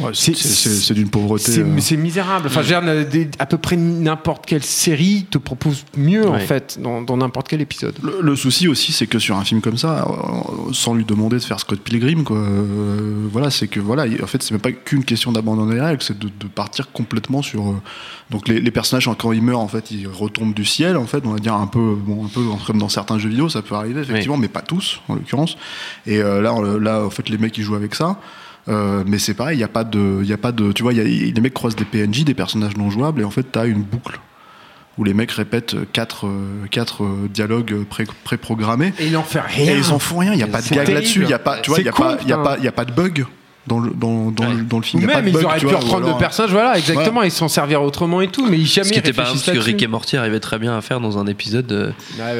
Ouais, 0.00 0.10
C'est- 0.14 0.36
c'est- 0.36 0.46
c'est 0.48 0.70
c'est 0.70 0.94
d'une 0.94 1.10
pauvreté. 1.10 1.50
c'est 1.50 1.60
euh, 1.62 1.78
c'est 1.80 1.96
misérable. 1.96 2.46
Enfin, 2.46 2.62
des- 3.10 3.28
à 3.40 3.46
peu 3.46 3.58
près 3.58 3.76
n'importe 3.76 4.46
quelle 4.46 4.62
série 4.62 5.26
te 5.28 5.38
propose 5.38 5.84
mieux, 5.96 6.28
en 6.28 6.38
fait, 6.38 6.78
dans 6.80 7.02
dans 7.02 7.16
n'importe 7.16 7.48
quel 7.48 7.60
épisode. 7.60 7.96
Le, 8.00 8.20
le 8.22 8.36
souci 8.36 8.68
aussi, 8.68 8.92
c'est 8.92 9.08
que 9.08 9.18
sur 9.18 9.36
un 9.36 9.44
film 9.44 9.60
comme 9.60 9.76
ça, 9.76 10.06
euh, 10.08 10.72
sans 10.72 10.94
lui 10.94 11.04
demander 11.04 11.38
de 11.38 11.42
faire 11.42 11.58
Scott 11.58 11.80
Pilgrim, 11.80 12.22
quoi, 12.22 12.36
euh, 12.36 13.26
voilà, 13.32 13.50
c'est 13.50 13.66
que 13.66 13.80
voilà, 13.80 14.06
il- 14.06 14.22
en 14.22 14.28
fait, 14.28 14.40
c'est 14.40 14.52
même 14.52 14.60
pas 14.60 14.70
qu'une 14.70 15.02
question 15.04 15.32
d'abandonner 15.32 15.74
les 15.74 15.80
règles, 15.80 16.02
c'est 16.02 16.16
de, 16.16 16.28
de 16.28 16.46
partir 16.46 16.92
complètement 16.92 17.42
sur. 17.42 17.66
euh, 17.68 17.74
donc 18.30 18.46
les, 18.46 18.60
les 18.60 18.70
personnages 18.70 19.08
quand 19.18 19.32
ils 19.32 19.42
meurent, 19.42 19.58
en 19.58 19.68
fait, 19.68 19.90
ils 19.90 20.06
retombent 20.06 20.54
du 20.54 20.64
ciel, 20.64 20.96
en 20.96 21.06
fait, 21.06 21.22
on 21.24 21.32
va 21.32 21.38
dire 21.40 21.54
un 21.54 21.66
peu, 21.66 21.96
bon, 21.96 22.26
un 22.26 22.28
peu 22.28 22.42
comme 22.68 22.78
dans 22.78 22.88
certains 22.88 23.18
jeux 23.18 23.30
vidéo, 23.30 23.47
ça 23.48 23.62
peut 23.62 23.74
arriver 23.74 24.00
effectivement, 24.02 24.36
mais 24.36 24.48
pas 24.48 24.62
tous, 24.62 25.00
en 25.08 25.14
l'occurrence. 25.14 25.56
Et 26.06 26.18
euh, 26.18 26.40
là, 26.40 26.54
là, 26.80 27.04
en 27.04 27.10
fait, 27.10 27.28
les 27.28 27.38
mecs 27.38 27.56
ils 27.58 27.62
jouent 27.64 27.74
avec 27.76 27.94
ça. 27.94 28.18
Euh, 28.68 29.02
mais 29.06 29.18
c'est 29.18 29.32
pareil, 29.34 29.56
il 29.56 29.60
y 29.60 29.64
a 29.64 29.68
pas 29.68 29.84
de, 29.84 30.18
il 30.22 30.28
y 30.28 30.32
a 30.32 30.36
pas 30.38 30.52
de, 30.52 30.72
tu 30.72 30.82
vois, 30.82 30.92
il 30.92 30.98
y 30.98 31.00
a- 31.00 31.32
les 31.32 31.40
mecs 31.40 31.54
croisent 31.54 31.76
des 31.76 31.86
PNJ, 31.86 32.24
des 32.24 32.34
personnages 32.34 32.76
non 32.76 32.90
jouables, 32.90 33.22
et 33.22 33.24
en 33.24 33.30
fait, 33.30 33.44
t'as 33.44 33.66
une 33.66 33.82
boucle 33.82 34.20
où 34.98 35.04
les 35.04 35.14
mecs 35.14 35.30
répètent 35.30 35.76
quatre, 35.92 36.26
euh, 36.26 36.66
quatre 36.70 37.04
dialogues 37.32 37.84
pré- 37.88 38.04
pré-programmés. 38.24 38.92
Et 38.98 39.06
il 39.06 39.16
en 39.16 39.22
fait 39.22 39.40
rien. 39.40 39.72
Et 39.74 39.78
ils 39.78 39.92
en 39.92 39.98
font 39.98 40.18
rien, 40.18 40.32
il 40.32 40.36
n'y 40.36 40.42
a 40.42 40.48
pas 40.48 40.60
de 40.60 40.68
gag 40.68 40.88
là-dessus, 40.88 41.22
il 41.22 41.30
y 41.30 41.32
a 41.32 41.38
pas, 41.38 41.58
tu 41.60 41.70
vois, 41.70 41.78
il 41.78 41.84
y 41.86 41.88
a 41.88 41.92
y 41.92 41.94
a 41.94 42.16
putain. 42.18 42.36
pas, 42.42 42.56
il 42.58 42.64
y 42.64 42.68
a 42.68 42.72
pas 42.72 42.84
de 42.84 42.92
bug 42.92 43.24
dans 43.68 43.78
le, 43.78 43.90
dans, 43.94 44.30
dans, 44.30 44.50
le, 44.50 44.62
dans 44.62 44.78
le 44.78 44.82
film. 44.82 45.04
Ou 45.04 45.06
pas 45.06 45.16
même, 45.16 45.24
de 45.26 45.28
ils 45.30 45.32
bug, 45.34 45.44
auraient 45.44 45.58
pu 45.58 45.66
reprendre 45.66 45.96
alors- 46.06 46.16
le 46.16 46.18
personnage, 46.18 46.50
voilà, 46.50 46.76
exactement, 46.78 47.22
et 47.22 47.30
s'en 47.30 47.48
servir 47.48 47.82
autrement 47.82 48.20
et 48.20 48.28
tout, 48.28 48.46
mais 48.50 48.58
ils 48.58 48.66
jamais 48.66 48.88
Ce 48.88 48.92
qui 48.92 48.98
était 48.98 49.12
par 49.12 49.26
exemple 49.26 49.38
réfléchissent 49.38 49.62
ce 49.64 49.66
que. 49.68 49.72
Rick 49.72 49.82
et 49.82 49.86
Morty 49.86 50.16
arrivait 50.16 50.40
très 50.40 50.58
bien 50.58 50.76
à 50.76 50.80
faire 50.80 51.00
dans 51.00 51.18
un 51.18 51.26
épisode. 51.26 51.70
euh, 51.70 51.90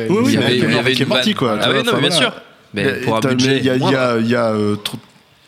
Oui, 0.08 0.16
oui, 0.22 0.24
il 0.26 0.32
y 0.34 0.36
mais 0.38 0.44
avait, 0.44 0.80
Rick 0.80 1.00
et 1.00 1.04
Morty, 1.04 1.34
quoi, 1.34 1.58
Ah 1.60 1.68
oui, 1.70 1.82
non, 1.84 1.98
bien 2.00 2.10
sûr. 2.10 2.32
Mais 2.74 2.84
pour 3.00 3.16
un 3.16 3.20
budget 3.20 3.58
il 3.58 3.64
y 3.64 3.70
a, 4.34 4.52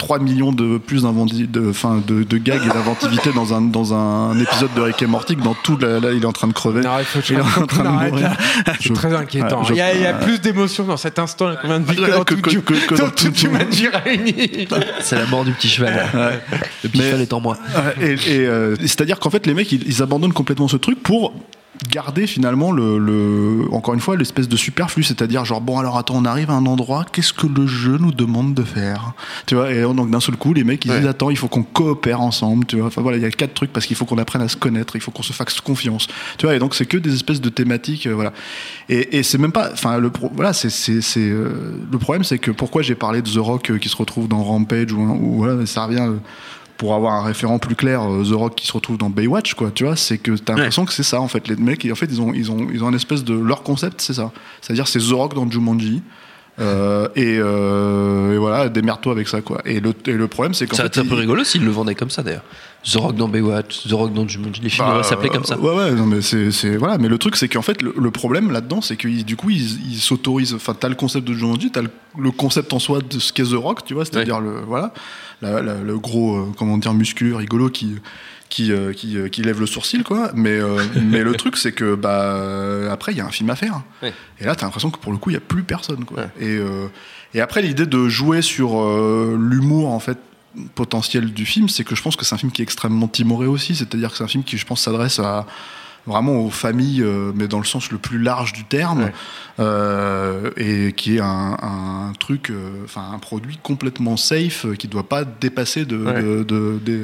il 0.02 0.16
y 0.16 0.16
moindre. 0.16 0.26
a, 0.26 0.30
il 0.30 0.38
y 0.38 0.45
a, 0.45 0.49
euh, 0.50 0.50
tr- 0.50 0.50
3 0.50 0.50
millions 0.50 0.52
de 0.52 0.78
plus 0.78 1.02
de, 1.02 1.73
de, 2.07 2.23
de 2.25 2.38
gags 2.38 2.62
et 2.64 2.69
d'inventivité 2.69 3.30
dans 3.33 3.54
un, 3.54 3.61
dans 3.61 3.95
un 3.95 4.38
épisode 4.38 4.71
de 4.75 4.80
Rick 4.80 5.02
et 5.02 5.07
Morty 5.07 5.37
que 5.37 5.42
dans 5.42 5.54
tout. 5.54 5.76
Là, 5.76 6.00
là, 6.00 6.12
il 6.12 6.23
est 6.23 6.26
en 6.26 6.33
train 6.33 6.49
de 6.49 6.52
crever. 6.52 6.80
Non, 6.80 6.99
il 6.99 7.04
faut 7.04 7.21
que 7.21 7.26
je 7.26 7.35
Il 7.35 7.38
est 7.38 7.42
en 7.42 7.66
train 7.66 7.85
de 7.85 7.88
mourir. 8.11 8.37
C'est 8.80 8.92
très 8.92 9.14
inquiétant. 9.14 9.61
Ouais, 9.61 9.66
je- 9.69 9.73
il, 9.75 9.76
y 9.76 9.80
a, 9.80 9.95
il 9.95 10.00
y 10.00 10.07
a 10.07 10.14
plus 10.14 10.40
d'émotions 10.40 10.85
dans 10.85 10.97
cet 10.97 11.19
instant 11.19 11.54
qu'on 11.61 11.69
vient 11.69 11.80
de 11.80 11.85
vivre 11.90 12.07
que 12.07 12.11
dans 12.12 12.25
que- 12.25 12.35
tout, 12.35 12.40
que- 12.62 12.75
que- 12.75 12.95
dans 12.97 13.04
dans 13.04 13.11
tout 13.11 13.25
tout- 13.26 13.33
tu 13.33 13.49
m'as 13.49 13.64
dit 13.64 13.88
réuni. 13.88 14.69
C'est 15.00 15.16
la 15.16 15.26
mort 15.26 15.45
du 15.45 15.52
petit 15.52 15.69
cheval. 15.69 16.07
Le 16.83 16.88
petit 16.88 16.99
Mais- 16.99 17.04
cheval 17.07 17.21
est 17.23 17.33
en 17.33 17.40
moi. 17.40 17.57
Et, 18.00 18.12
et, 18.12 18.47
euh, 18.47 18.75
c'est-à-dire 18.80 19.19
qu'en 19.19 19.30
fait, 19.30 19.47
les 19.47 19.54
mecs, 19.54 19.71
ils, 19.73 19.83
ils 19.87 20.02
abandonnent 20.02 20.33
complètement 20.33 20.69
ce 20.69 20.76
truc 20.76 21.02
pour 21.02 21.33
garder 21.89 22.27
finalement 22.27 22.73
le, 22.73 22.99
le- 22.99 23.67
encore 23.73 23.95
une 23.95 24.01
fois 24.01 24.17
l'espèce 24.17 24.49
de 24.49 24.57
superflu 24.57 25.03
c'est-à-dire 25.03 25.45
genre 25.45 25.61
bon 25.61 25.79
alors 25.79 25.97
attends 25.97 26.17
on 26.17 26.25
arrive 26.25 26.51
à 26.51 26.55
un 26.55 26.67
endroit 26.67 27.07
qu'est-ce 27.11 27.33
que 27.33 27.47
le 27.47 27.67
jeu 27.67 27.97
nous 27.99 28.13
demande 28.13 28.55
de 28.55 28.63
faire? 28.63 29.13
Tu 29.47 29.55
vois 29.55 29.73
et 29.73 29.81
donc 29.83 30.11
d'un 30.11 30.21
seul 30.21 30.37
coup 30.37 30.53
les 30.53 30.65
mecs 30.65 30.85
ils 30.85 30.91
disent 30.99 31.07
attends 31.07 31.31
il 31.31 31.37
faut 31.39 31.49
qu'on 31.49 31.63
coopère 31.63 32.21
ensemble 32.21 32.67
tu 32.67 32.77
vois. 32.77 32.87
Enfin 32.89 33.01
voilà 33.03 33.17
il 33.17 33.23
y 33.23 33.27
a 33.27 33.31
quatre 33.31 33.55
trucs 33.55 33.73
parce 33.73 33.87
qu'il 33.87 33.97
faut 33.97 34.05
qu'on 34.05 34.19
apprenne 34.19 34.43
à 34.43 34.49
se 34.49 34.57
connaître 34.57 34.97
il 34.97 35.01
faut 35.01 35.11
qu'on 35.11 35.23
se 35.23 35.33
fasse 35.33 35.61
confiance. 35.61 36.07
Tu 36.39 36.47
vois 36.47 36.55
et 36.55 36.59
donc 36.59 36.75
c'est 36.75 36.87
que 36.87 36.97
des 36.99 37.15
espèces 37.15 37.41
de 37.41 37.49
thématiques 37.49 38.07
euh, 38.07 38.14
voilà. 38.14 38.33
Et, 38.88 39.19
et 39.19 39.23
c'est 39.23 39.38
même 39.38 39.53
pas 39.53 39.71
enfin 39.73 39.99
le 39.99 40.11
pro- 40.11 40.31
voilà 40.35 40.53
c'est 40.53 40.71
c'est 40.71 41.01
euh, 41.19 41.79
le 41.90 41.99
problème 41.99 42.25
c'est 42.25 42.38
que 42.38 42.51
pourquoi 42.51 42.83
j'ai 42.83 42.95
parlé 42.95 43.23
de 43.23 43.29
The 43.31 43.38
Rock 43.38 43.71
euh, 43.71 43.79
qui 43.79 43.88
se 43.88 43.97
retrouve 43.97 44.29
dans 44.29 44.43
Rampage 44.43 44.93
ou, 44.93 45.01
ou 45.01 45.37
voilà 45.38 45.64
ça 45.66 45.87
revient 45.87 46.01
euh, 46.01 46.16
pour 46.81 46.95
avoir 46.95 47.12
un 47.12 47.23
référent 47.23 47.59
plus 47.59 47.77
clair, 47.77 48.11
euh, 48.11 48.25
The 48.25 48.33
Rock 48.33 48.55
qui 48.55 48.66
se 48.66 48.73
retrouve 48.73 48.97
dans 48.97 49.11
Baywatch, 49.11 49.53
quoi, 49.53 49.71
tu 49.71 49.85
vois, 49.85 49.97
c'est 49.97 50.16
que 50.16 50.33
t'as 50.33 50.55
l'impression 50.55 50.87
que 50.87 50.95
c'est 50.95 51.03
ça, 51.03 51.21
en 51.21 51.29
fait. 51.29 51.47
Les 51.47 51.57
mecs, 51.57 51.87
en 51.93 51.95
fait, 51.95 52.07
ils 52.07 52.23
ont, 52.23 52.33
ils 52.33 52.51
ont, 52.51 52.69
ils 52.73 52.83
ont 52.83 52.88
un 52.88 52.95
espèce 52.95 53.23
de. 53.23 53.35
Leur 53.35 53.62
concept, 53.62 54.01
c'est 54.01 54.14
ça. 54.14 54.33
C'est-à-dire, 54.62 54.88
c'est 54.88 54.99
The 54.99 55.12
Rock 55.12 55.35
dans 55.35 55.49
Jumanji. 55.51 56.03
Euh, 56.59 57.09
et, 57.17 57.39
euh, 57.39 58.35
et 58.35 58.39
voilà, 58.39 58.69
démerde-toi 58.69 59.13
avec 59.13 59.29
ça, 59.29 59.41
quoi. 59.41 59.63
Et 59.65 59.81
le, 59.81 59.95
et 60.07 60.13
le 60.13 60.29
problème, 60.29 60.53
c'est 60.55 60.67
qu'en 60.67 60.77
fait. 60.77 60.87
été 60.87 61.01
un 61.01 61.07
peu 61.07 61.15
rigolo 61.15 61.45
s'ils 61.45 61.65
le 61.65 61.71
vendaient 61.71 61.95
comme 61.95 62.11
ça 62.11 62.23
d'ailleurs. 62.23 62.45
The 62.85 62.97
Rock 62.97 63.15
dans 63.17 63.29
Baywatch, 63.29 63.87
The 63.89 63.93
Rock 63.93 64.13
dans 64.15 64.27
Jumanji, 64.27 64.61
les 64.63 64.69
films 64.71 64.87
Bah, 64.89 65.03
s'appeler 65.03 65.29
comme 65.29 65.45
ça. 65.45 65.59
Ouais, 65.59 65.75
ouais, 65.75 65.93
non, 65.93 66.07
mais 66.07 66.23
c'est, 66.23 66.51
c'est- 66.51 66.77
voilà. 66.77 66.97
Mais 66.99 67.09
le 67.09 67.19
truc, 67.19 67.37
c'est 67.37 67.49
qu'en 67.49 67.61
fait, 67.63 67.83
le, 67.83 67.95
le 67.99 68.11
problème 68.11 68.51
là-dedans, 68.51 68.81
c'est 68.81 68.97
que 68.97 69.07
du 69.23 69.37
coup, 69.37 69.51
ils, 69.51 69.99
s'autorisent. 69.99 70.55
Enfin, 70.55 70.75
t'as 70.79 70.89
le 70.89 70.95
concept 70.95 71.27
de 71.29 71.35
Jumanji, 71.35 71.71
t'as 71.71 71.83
le, 71.83 71.91
le 72.19 72.31
concept 72.31 72.73
en 72.73 72.79
soi 72.79 73.01
de 73.09 73.19
ce 73.19 73.33
qu'est 73.33 73.45
The 73.45 73.55
Rock, 73.55 73.85
tu 73.85 73.95
vois, 73.95 74.05
c'est-à-dire 74.05 74.41
le, 74.41 74.61
voilà, 74.67 74.93
la- 75.43 75.61
la- 75.63 75.75
le 75.81 75.99
gros, 75.99 76.37
euh, 76.39 76.45
comment 76.59 76.79
dire, 76.79 76.95
musculeux, 76.95 77.37
rigolo 77.37 77.69
qui. 77.69 77.97
Qui, 78.51 78.73
euh, 78.73 78.93
qui, 78.93 79.17
euh, 79.17 79.29
qui 79.29 79.43
lève 79.43 79.61
le 79.61 79.67
sourcil 79.67 80.03
quoi 80.03 80.33
mais 80.35 80.59
euh, 80.59 80.83
mais 81.01 81.23
le 81.23 81.35
truc 81.35 81.57
c'est 81.57 81.71
que 81.71 81.95
bah 81.95 82.21
euh, 82.35 82.91
après 82.91 83.13
il 83.13 83.19
y 83.19 83.21
a 83.21 83.25
un 83.25 83.31
film 83.31 83.49
à 83.49 83.55
faire 83.55 83.83
Ouais. 84.03 84.13
et 84.41 84.45
là 84.45 84.57
t'as 84.57 84.67
l'impression 84.67 84.91
que 84.91 84.99
pour 84.99 85.13
le 85.13 85.19
coup 85.19 85.31
il 85.31 85.35
y 85.35 85.37
a 85.37 85.41
plus 85.41 85.63
personne 85.63 86.05
quoi 86.05 86.23
Ouais. 86.25 86.29
et 86.41 86.57
euh, 86.59 86.89
et 87.33 87.41
après 87.41 87.63
l'idée 87.63 87.87
de 87.87 88.09
jouer 88.09 88.43
sur 88.43 88.81
euh, 88.83 89.39
l'humour 89.41 89.89
en 89.93 90.01
fait 90.01 90.19
potentiel 90.75 91.33
du 91.33 91.47
film, 91.47 91.69
c'est 91.69 91.85
que 91.85 91.95
je 91.95 92.03
pense 92.03 92.17
que 92.17 92.25
c'est 92.25 92.35
un 92.35 92.39
film 92.39 92.51
qui 92.51 92.61
est 92.61 92.65
extrêmement 92.65 93.07
timoré 93.07 93.47
aussi. 93.47 93.77
C'est-à-dire 93.77 94.11
que 94.11 94.17
c'est 94.17 94.25
un 94.25 94.27
film 94.27 94.43
qui, 94.43 94.59
je 94.59 94.67
pense, 94.67 94.81
s'adresse 94.83 95.21
à 95.21 95.47
vraiment 96.09 96.39
aux 96.45 96.51
familles, 96.51 97.03
euh, 97.03 97.31
mais 97.37 97.47
dans 97.47 97.61
le 97.61 97.65
sens 97.65 97.93
le 97.93 97.99
plus 97.99 98.19
large 98.19 98.53
du 98.53 98.65
terme, 98.65 99.05
Ouais. 99.05 99.13
euh, 99.61 100.51
et 100.57 100.93
qui 100.93 101.17
est 101.17 101.21
un, 101.21 101.57
un 101.63 102.13
truc, 102.19 102.51
euh, 102.51 102.83
enfin 102.85 103.05
un 103.15 103.19
produit 103.21 103.59
complètement 103.63 104.17
safe, 104.17 104.67
qui 104.77 104.89
doit 104.89 105.09
pas 105.09 105.25
dépasser 105.25 105.85
de, 105.85 105.97
Ouais. 106.05 106.21
de- 106.21 106.43
de- 106.43 106.79
des, 106.85 107.01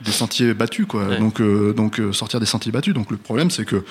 des 0.00 0.12
sentiers 0.12 0.54
battus, 0.54 0.86
quoi. 0.86 1.06
Ouais. 1.06 1.18
Donc, 1.18 1.40
euh, 1.40 1.72
donc 1.72 2.00
euh, 2.00 2.12
sortir 2.12 2.40
des 2.40 2.46
sentiers 2.46 2.72
battus. 2.72 2.94
Donc 2.94 3.10
le 3.10 3.16
problème, 3.16 3.50
c'est 3.50 3.64
que, 3.64 3.84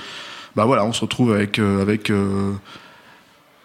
bah 0.55 0.65
voilà, 0.65 0.85
on 0.85 0.93
se 0.93 1.01
retrouve 1.01 1.33
avec 1.33 1.59
euh, 1.59 1.81
avec 1.81 2.09
euh, 2.09 2.53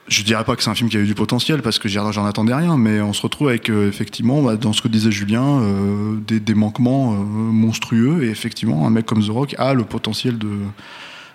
je 0.09 0.23
dirais 0.23 0.45
pas 0.45 0.55
que 0.55 0.63
c'est 0.63 0.71
un 0.71 0.75
film 0.75 0.91
qui 0.91 0.97
a 0.97 1.01
eu 1.01 1.07
du 1.07 1.15
potentiel 1.15 1.63
parce 1.63 1.79
que 1.79 1.89
j'en 1.89 2.27
attendais 2.27 2.55
rien, 2.55 2.77
mais 2.77 3.01
on 3.01 3.15
se 3.15 3.23
retrouve 3.23 3.49
avec 3.49 3.71
effectivement, 3.71 4.43
bah, 4.43 4.57
dans 4.57 4.75
ce 4.75 4.83
que 4.83 4.89
disait 4.89 5.11
Julien, 5.11 5.63
des, 6.27 6.41
des 6.41 6.55
manquements 6.55 7.13
monstrueux 7.13 8.23
et 8.23 8.29
effectivement, 8.29 8.87
un 8.87 8.91
mec 8.91 9.07
comme 9.07 9.25
The 9.25 9.31
Rock 9.31 9.55
a 9.57 9.73
le 9.73 9.85
potentiel 9.85 10.37
de 10.37 10.51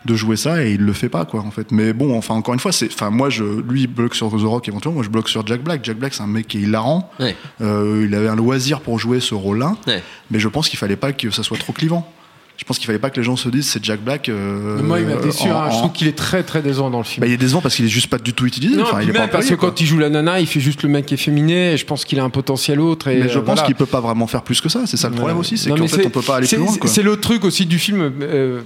de 0.06 0.16
jouer 0.16 0.38
ça 0.38 0.64
et 0.64 0.72
il 0.74 0.82
le 0.82 0.94
fait 0.94 1.10
pas 1.10 1.26
quoi 1.26 1.42
en 1.42 1.52
fait 1.52 1.72
mais 1.72 1.92
bon 1.92 2.18
enfin 2.18 2.34
encore 2.34 2.54
une 2.54 2.60
fois 2.62 2.72
c'est 2.72 2.88
enfin 2.94 3.10
moi 3.10 3.30
je 3.30 3.44
lui 3.44 3.82
il 3.82 3.88
bloque 3.88 4.16
sur 4.16 4.30
The 4.30 4.42
Rock 4.44 4.68
éventuellement 4.70 4.96
moi 4.96 5.04
je 5.04 5.10
bloque 5.10 5.28
sur 5.28 5.46
Jack 5.46 5.62
Black 5.62 5.84
Jack 5.84 5.98
Black 5.98 6.14
c'est 6.14 6.24
un 6.24 6.28
mec 6.28 6.48
qui 6.48 6.58
est 6.60 6.62
hilarant 6.62 7.12
Ouais. 7.20 7.36
Euh, 7.62 8.06
il 8.08 8.16
avait 8.16 8.30
un 8.30 8.36
loisir 8.38 8.80
pour 8.80 8.98
jouer 8.98 9.20
ce 9.20 9.36
rôle 9.36 9.60
là 9.60 9.76
Ouais. 9.88 10.02
mais 10.32 10.40
je 10.40 10.48
pense 10.48 10.70
qu'il 10.70 10.80
fallait 10.80 10.96
pas 10.96 11.12
que 11.12 11.30
ça 11.32 11.44
soit 11.44 11.58
trop 11.58 11.74
clivant 11.74 12.10
je 12.56 12.66
pense 12.66 12.78
qu'il 12.78 12.88
fallait 12.88 13.00
pas 13.00 13.10
que 13.10 13.16
les 13.18 13.24
gens 13.26 13.38
se 13.38 13.48
disent 13.48 13.68
c'est 13.70 13.82
Jack 13.84 14.02
Black 14.02 14.28
euh, 14.28 14.82
Moi, 14.84 15.00
il 15.00 15.08
m'a 15.08 15.16
déçu. 15.16 15.44
en- 15.50 15.52
hein. 15.56 15.70
Je 15.70 15.76
en- 15.76 15.80
trouve 15.80 15.92
qu'il 15.94 16.08
est 16.10 16.18
très 16.18 16.44
très 16.44 16.62
décevant 16.62 16.90
dans 16.90 16.98
le 16.98 17.06
film. 17.06 17.22
bah, 17.22 17.28
il 17.28 17.32
est 17.34 17.38
décevant 17.38 17.62
parce 17.62 17.74
qu'il 17.74 17.86
est 17.86 17.90
juste 17.90 18.08
pas 18.08 18.18
du 18.18 18.34
tout 18.34 18.46
utilisé 18.46 18.76
Non, 18.76 18.84
enfin, 18.84 19.02
il 19.02 19.10
est 19.10 19.14
pas 19.14 19.30
parce 19.30 19.48
que 19.48 19.56
quoi. 19.56 19.70
quand 19.70 19.80
il 19.80 19.86
joue 19.88 19.98
la 19.98 20.10
nana, 20.10 20.42
il 20.42 20.46
fait 20.46 20.60
juste 20.60 20.84
le 20.84 20.90
mec 20.90 21.10
efféminé. 21.14 21.72
Et 21.72 21.78
je 21.78 21.86
pense 21.86 22.04
qu'il 22.04 22.20
a 22.20 22.24
un 22.26 22.30
potentiel 22.30 22.82
autre. 22.82 23.08
Et 23.08 23.16
Mais 23.22 23.30
je 23.30 23.38
euh, 23.40 23.42
pense 23.44 23.56
voilà. 23.56 23.62
qu'il 23.62 23.76
peut 23.76 23.86
pas 23.86 24.02
vraiment 24.02 24.28
faire 24.28 24.42
plus 24.42 24.60
que 24.60 24.68
ça. 24.68 24.82
C'est 24.88 24.98
ça 24.98 25.08
le 25.08 25.16
problème 25.16 25.38
Ouais. 25.38 25.40
aussi, 25.40 25.58
c'est 25.58 25.70
qu'en 25.70 25.88
fait 25.88 26.06
on 26.06 26.10
peut 26.10 26.22
pas 26.22 26.36
aller 26.36 26.48
c'est- 26.48 26.58
plus 26.58 26.66
loin. 26.66 26.76
C'est 26.84 27.02
le 27.02 27.16
truc 27.16 27.46
aussi 27.46 27.66
du 27.66 27.80
film. 27.80 28.12
euh, 28.22 28.60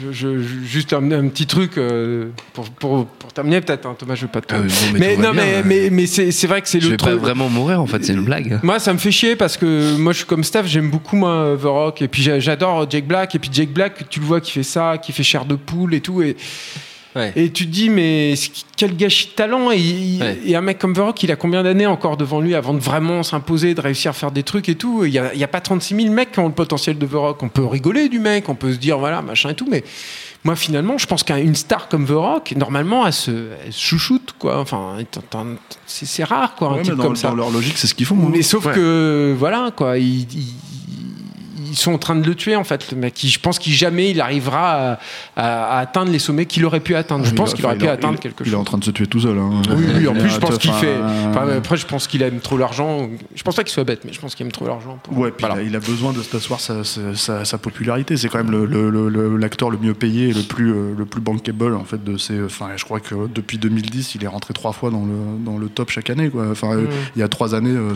je- 0.00 0.12
je- 0.12 0.38
je- 0.42 0.64
juste 0.66 0.92
un, 0.92 1.10
un 1.12 1.28
petit 1.28 1.46
truc 1.46 1.78
euh, 1.78 2.26
pour, 2.52 2.68
pour, 2.70 3.06
pour 3.06 3.32
terminer 3.32 3.60
peut-être. 3.60 3.86
hein, 3.86 3.94
Thomas, 3.98 4.14
je 4.14 4.22
veux 4.22 4.28
pas 4.28 4.40
te. 4.40 4.54
Non, 4.54 4.62
mais 4.94 5.16
non, 5.16 5.32
bien, 5.32 5.32
mais, 5.32 5.54
euh. 5.56 5.62
mais, 5.64 5.88
mais 5.90 6.06
c'est 6.06 6.30
c'est 6.32 6.46
vrai 6.46 6.60
que 6.62 6.68
c'est 6.68 6.80
Je 6.80 6.86
le 6.86 6.90
vais 6.92 6.96
pas 6.96 7.14
vraiment 7.14 7.48
mourir 7.48 7.80
en 7.80 7.86
fait, 7.86 8.04
c'est 8.04 8.12
une 8.12 8.24
blague. 8.24 8.58
Moi, 8.62 8.78
ça 8.78 8.92
me 8.92 8.98
fait 8.98 9.10
chier 9.12 9.36
parce 9.36 9.56
que 9.56 9.96
moi, 9.96 10.12
je 10.12 10.18
suis 10.18 10.26
comme 10.26 10.44
Steph, 10.44 10.64
j'aime 10.66 10.90
beaucoup 10.90 11.16
moi 11.16 11.56
The 11.60 11.64
Rock 11.64 12.02
et 12.02 12.08
puis 12.08 12.22
j'a- 12.22 12.40
j'adore 12.40 12.88
Jake 12.90 13.06
Black 13.06 13.34
et 13.34 13.38
puis 13.38 13.50
Jake 13.52 13.72
Black, 13.72 14.08
tu 14.08 14.20
le 14.20 14.26
vois 14.26 14.40
qui 14.40 14.52
fait 14.52 14.62
ça, 14.62 14.96
qui 14.98 15.12
fait 15.12 15.22
chair 15.22 15.44
de 15.44 15.54
poule 15.56 15.94
et 15.94 16.00
tout 16.00 16.22
et 16.22 16.36
Ouais. 17.16 17.32
et 17.34 17.50
tu 17.50 17.66
te 17.66 17.70
dis 17.72 17.90
mais 17.90 18.34
quel 18.76 18.96
gâchis 18.96 19.26
de 19.28 19.32
talent 19.32 19.72
et, 19.72 19.78
il- 19.78 20.22
Ouais. 20.22 20.38
et 20.46 20.54
un 20.54 20.60
mec 20.60 20.78
comme 20.78 20.92
The 20.94 20.98
Rock, 20.98 21.22
il 21.24 21.32
a 21.32 21.36
combien 21.36 21.62
d'années 21.64 21.86
encore 21.86 22.16
devant 22.16 22.40
lui 22.40 22.54
avant 22.54 22.72
de 22.72 22.78
vraiment 22.78 23.22
s'imposer, 23.24 23.74
de 23.74 23.80
réussir 23.80 24.10
à 24.10 24.14
faire 24.14 24.30
des 24.30 24.44
trucs 24.44 24.68
et 24.68 24.76
tout? 24.76 25.04
Il 25.04 25.10
y 25.12 25.18
a, 25.18 25.48
pas 25.48 25.60
36 25.60 25.96
000 25.96 26.14
mecs 26.14 26.30
qui 26.32 26.38
ont 26.38 26.46
le 26.46 26.54
potentiel 26.54 26.98
de 26.98 27.06
The 27.06 27.12
Rock. 27.14 27.42
On 27.42 27.48
peut 27.48 27.64
rigoler 27.66 28.08
du 28.08 28.20
mec, 28.20 28.48
on 28.48 28.54
peut 28.54 28.72
se 28.72 28.78
dire 28.78 28.96
voilà 28.98 29.22
machin 29.22 29.50
et 29.50 29.54
tout, 29.54 29.66
mais 29.68 29.82
moi 30.44 30.54
finalement, 30.54 30.98
je 30.98 31.06
pense 31.06 31.22
qu'une 31.24 31.54
star 31.56 31.88
comme 31.88 32.06
The 32.06 32.10
Rock, 32.12 32.54
normalement, 32.56 33.04
elle 33.06 33.12
se, 33.12 33.30
elle 33.66 33.72
se 33.72 33.80
chouchoute, 33.80 34.34
quoi. 34.38 34.60
Enfin, 34.60 34.96
c'est 35.86 36.06
c'est 36.06 36.24
rare, 36.24 36.54
quoi, 36.54 36.68
un 36.68 36.74
Ouais, 36.76 36.82
type 36.82 36.94
dans, 36.94 37.02
comme 37.02 37.16
ça. 37.16 37.28
dans 37.30 37.34
leur 37.34 37.50
logique, 37.50 37.76
c'est 37.76 37.88
ce 37.88 37.94
qu'ils 37.94 38.06
font. 38.06 38.16
hein. 38.16 38.30
Mais 38.32 38.42
sauf 38.42 38.66
Ouais. 38.66 38.72
que, 38.74 39.34
voilà, 39.36 39.72
quoi, 39.76 39.98
ils, 39.98 40.22
ils- 40.32 40.54
ils 41.70 41.76
sont 41.76 41.92
en 41.92 41.98
train 41.98 42.16
de 42.16 42.26
le 42.26 42.34
tuer, 42.34 42.56
en 42.56 42.64
fait, 42.64 42.90
le 42.92 42.98
mec. 42.98 43.18
Je 43.24 43.38
pense 43.38 43.58
qu'il 43.58 43.72
jamais 43.72 44.10
il 44.10 44.20
arrivera 44.20 44.72
à, 44.92 44.98
à- 45.36 45.76
à 45.76 45.78
atteindre 45.78 46.10
les 46.12 46.18
sommets 46.18 46.46
qu'il 46.46 46.64
aurait 46.64 46.80
pu 46.80 46.94
atteindre. 46.94 47.24
Je 47.24 47.30
Il 47.30 47.34
pense 47.36 47.54
qu'il 47.54 47.64
aurait 47.64 47.78
pu 47.78 47.86
atteindre 47.88 48.14
il- 48.14 48.20
quelque 48.20 48.42
Il 48.44 48.48
est 48.48 48.50
chose. 48.50 48.60
en 48.60 48.64
train 48.64 48.78
de 48.78 48.84
se 48.84 48.90
tuer 48.90 49.06
tout 49.06 49.20
seul. 49.20 49.38
hein. 49.38 49.62
Oui, 49.70 49.84
oui, 49.96 50.08
en 50.08 50.14
Il 50.14 50.20
plus, 50.20 50.28
je 50.30 50.38
pense 50.38 50.58
qu'il 50.58 50.70
enfin, 50.70 50.80
fait. 50.80 50.86
euh, 50.88 51.30
enfin, 51.30 51.48
après, 51.56 51.76
je 51.76 51.86
pense 51.86 52.06
qu'il 52.06 52.22
aime 52.22 52.40
trop 52.40 52.58
l'argent. 52.58 53.08
Je 53.34 53.42
pense 53.42 53.54
pas 53.56 53.62
qu'il 53.64 53.72
soit 53.72 53.84
bête, 53.84 54.04
mais 54.04 54.12
je 54.12 54.20
pense 54.20 54.34
qu'il 54.34 54.44
aime 54.46 54.52
trop 54.52 54.66
l'argent. 54.66 54.98
pour- 55.02 55.16
Ouais, 55.18 55.30
puis 55.30 55.46
Voilà. 55.46 55.62
il, 55.62 55.66
a, 55.66 55.68
il 55.70 55.76
a 55.76 55.80
besoin 55.80 56.12
de 56.12 56.22
s'asseoir 56.22 56.60
sa, 56.60 56.84
sa, 56.84 57.14
sa- 57.14 57.44
sa 57.44 57.58
popularité. 57.58 58.16
C'est 58.16 58.28
quand 58.28 58.38
même 58.38 58.50
le- 58.50 58.66
le- 58.66 58.90
le- 58.90 59.08
le- 59.08 59.36
l'acteur 59.36 59.70
le, 59.70 59.78
mieux 59.78 59.94
payé 59.94 60.28
et 60.28 60.32
le 60.32 60.42
plus, 60.42 60.70
euh, 60.72 60.94
le 60.96 61.04
plus 61.04 61.20
bankable 61.20 61.74
en 61.74 61.84
fait 61.84 62.02
de 62.02 62.16
ces. 62.16 62.42
Enfin, 62.42 62.68
je 62.76 62.84
crois 62.84 63.00
que 63.00 63.14
depuis 63.32 63.58
2010, 63.58 64.14
il 64.14 64.24
est 64.24 64.28
rentré 64.28 64.52
trois 64.54 64.72
fois 64.72 64.90
dans 64.90 65.04
le, 65.04 65.44
dans 65.44 65.58
le 65.58 65.68
top 65.68 65.90
chaque 65.90 66.10
année. 66.10 66.28
Quoi. 66.30 66.46
Enfin, 66.50 66.72
euh, 66.76 66.86
il 67.16 67.20
y 67.20 67.22
a 67.22 67.28
trois 67.28 67.54
années 67.54 67.70
euh, 67.70 67.94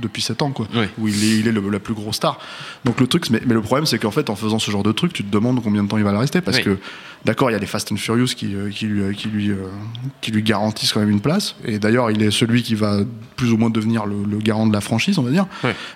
depuis 0.00 0.22
sept 0.22 0.42
ans, 0.42 0.50
quoi, 0.50 0.66
où 0.98 1.08
il 1.08 1.14
est, 1.24 1.38
il 1.40 1.48
est 1.48 1.52
le- 1.52 1.68
la 1.70 1.78
plus 1.78 1.94
grosse 1.94 2.16
star. 2.16 2.38
Donc 2.84 3.00
le 3.00 3.06
truc, 3.10 3.28
mais, 3.30 3.40
mais 3.46 3.52
le 3.54 3.60
problème, 3.60 3.84
c'est 3.86 3.98
qu'en 3.98 4.10
fait, 4.10 4.30
en 4.30 4.34
faisant 4.36 4.58
ce 4.58 4.70
genre 4.70 4.82
de 4.82 4.92
truc, 4.92 5.12
tu 5.12 5.22
te 5.22 5.30
demandes 5.30 5.62
combien 5.62 5.82
de 5.84 5.88
temps 5.88 5.98
il 5.98 6.04
va 6.04 6.12
le 6.12 6.18
rester, 6.18 6.40
parce 6.40 6.56
Oui. 6.58 6.62
que 6.64 6.78
d'accord, 7.26 7.50
il 7.50 7.52
y 7.52 7.56
a 7.56 7.58
les 7.58 7.66
Fast 7.66 7.92
and 7.92 7.96
Furious 7.96 8.28
qui, 8.34 8.54
euh, 8.54 8.70
qui, 8.70 8.86
lui, 8.86 9.14
qui, 9.14 9.28
lui, 9.28 9.50
euh, 9.50 9.56
qui 10.22 10.30
lui 10.30 10.42
garantissent 10.42 10.92
quand 10.94 11.00
même 11.00 11.10
une 11.10 11.20
place. 11.20 11.54
Et 11.66 11.78
d'ailleurs, 11.78 12.10
il 12.10 12.22
est 12.22 12.30
celui 12.30 12.62
qui 12.62 12.74
va 12.74 13.00
plus 13.36 13.52
ou 13.52 13.58
moins 13.58 13.68
devenir 13.70 14.06
le, 14.06 14.16
le 14.30 14.38
garant 14.38 14.66
de 14.66 14.72
la 14.72 14.80
franchise, 14.80 15.18
on 15.18 15.22
va 15.22 15.30
dire. 15.30 15.46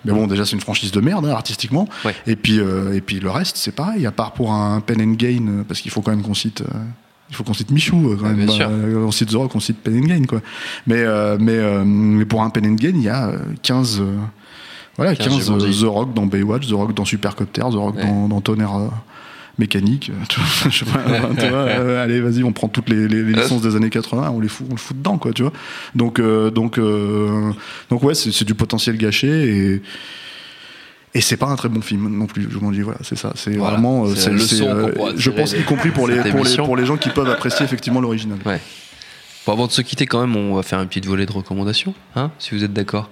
Mais 0.04 0.12
bon, 0.12 0.26
déjà, 0.26 0.44
c'est 0.44 0.52
une 0.54 0.60
franchise 0.60 0.92
de 0.92 1.00
merde, 1.00 1.24
hein, 1.26 1.30
artistiquement. 1.30 1.88
Et, 2.26 2.36
puis, 2.36 2.60
euh, 2.60 2.92
et 2.94 3.00
puis 3.00 3.20
le 3.20 3.30
reste, 3.30 3.56
c'est 3.56 3.74
pareil, 3.74 4.04
à 4.06 4.12
part 4.12 4.32
pour 4.32 4.52
un 4.52 4.80
pen 4.80 5.00
and 5.00 5.12
gain, 5.14 5.46
euh, 5.48 5.62
parce 5.66 5.80
qu'il 5.80 5.90
faut 5.90 6.02
quand 6.02 6.10
même 6.10 6.22
qu'on 6.22 6.34
cite. 6.34 6.60
euh, 6.62 6.78
il 7.30 7.34
faut 7.36 7.42
qu'on 7.42 7.54
cite 7.54 7.70
Michou, 7.70 8.10
euh, 8.10 8.16
quand 8.20 8.28
même. 8.28 8.46
Euh, 8.48 9.06
on 9.06 9.10
cite 9.10 9.30
The 9.30 9.34
Rock, 9.34 9.54
on 9.56 9.60
cite 9.60 9.78
Pen 9.78 9.96
and 9.98 10.06
Gain, 10.06 10.24
quoi. 10.28 10.42
Mais, 10.86 10.98
euh, 10.98 11.38
mais, 11.40 11.56
euh, 11.56 11.82
mais 11.84 12.26
pour 12.26 12.42
un 12.42 12.50
Pen 12.50 12.66
and 12.66 12.74
Gain, 12.74 12.92
il 12.94 13.02
y 13.02 13.08
a 13.08 13.28
euh, 13.28 13.38
15. 13.62 14.02
Euh, 14.94 15.02
voilà, 15.04 15.16
15 15.16 15.26
15 15.48 15.50
euh. 15.50 15.86
The 15.86 15.88
Rock 15.90 16.14
dans 16.14 16.26
Baywatch, 16.26 16.66
The 16.68 16.72
Rock 16.72 16.94
dans 16.94 17.04
Supercopter, 17.04 17.60
The 17.62 17.74
Rock 17.74 17.96
Ouais. 17.96 18.04
dans, 18.04 18.28
dans 18.28 18.40
Tonnerre 18.40 18.76
euh, 18.76 18.88
mécanique. 19.58 20.10
euh, 20.10 20.24
je 20.70 20.78
sais 20.78 20.84
pas, 20.84 21.00
tu 21.38 21.46
vois, 21.48 21.58
euh, 21.58 22.02
allez, 22.04 22.20
vas-y, 22.20 22.42
on 22.44 22.52
prend 22.52 22.68
toutes 22.68 22.88
les, 22.88 23.08
les- 23.08 23.22
les 23.22 23.32
licences 23.32 23.62
des 23.62 23.76
années 23.76 23.90
80, 23.90 24.30
on 24.30 24.40
les 24.40 24.48
fout, 24.48 24.66
on 24.68 24.74
le 24.74 24.78
fout 24.78 24.96
dedans, 24.96 25.18
quoi, 25.18 25.32
tu 25.32 25.42
vois. 25.42 25.52
Donc, 25.94 26.18
euh, 26.18 26.50
donc, 26.50 26.78
euh, 26.78 27.52
donc 27.90 28.02
ouais, 28.02 28.14
c'est 28.14 28.44
du 28.44 28.54
potentiel 28.54 28.96
gâché 28.96 29.28
et. 29.28 29.82
Et 31.16 31.20
c'est 31.20 31.36
pas 31.36 31.46
un 31.46 31.54
très 31.54 31.68
bon 31.68 31.80
film 31.80 32.08
non 32.18 32.26
plus, 32.26 32.48
je 32.50 32.58
m'en 32.58 32.72
dis, 32.72 32.80
voilà, 32.80 32.98
c'est 33.02 33.16
ça. 33.16 33.32
C'est 33.36 33.52
Voilà, 33.54 33.74
vraiment. 33.74 34.04
euh, 34.06 34.16
c'est 34.16 34.36
je 34.36 35.30
pense, 35.30 35.52
y 35.52 35.62
compris 35.62 35.90
pour 35.92 36.08
les, 36.08 36.16
pour, 36.32 36.42
les, 36.44 36.56
pour 36.56 36.76
les 36.76 36.86
gens 36.86 36.96
qui 36.96 37.08
peuvent 37.10 37.30
apprécier 37.30 37.64
effectivement 37.64 38.00
l'original. 38.00 38.38
Ouais. 38.44 38.60
Bon, 39.46 39.52
avant 39.52 39.68
de 39.68 39.70
se 39.70 39.80
quitter, 39.82 40.06
quand 40.06 40.20
même, 40.20 40.34
on 40.34 40.56
va 40.56 40.64
faire 40.64 40.80
une 40.82 40.88
petite 40.88 41.06
volée 41.06 41.24
de 41.24 41.30
recommandations, 41.30 41.94
hein, 42.16 42.32
si 42.40 42.52
vous 42.56 42.64
êtes 42.64 42.72
d'accord. 42.72 43.10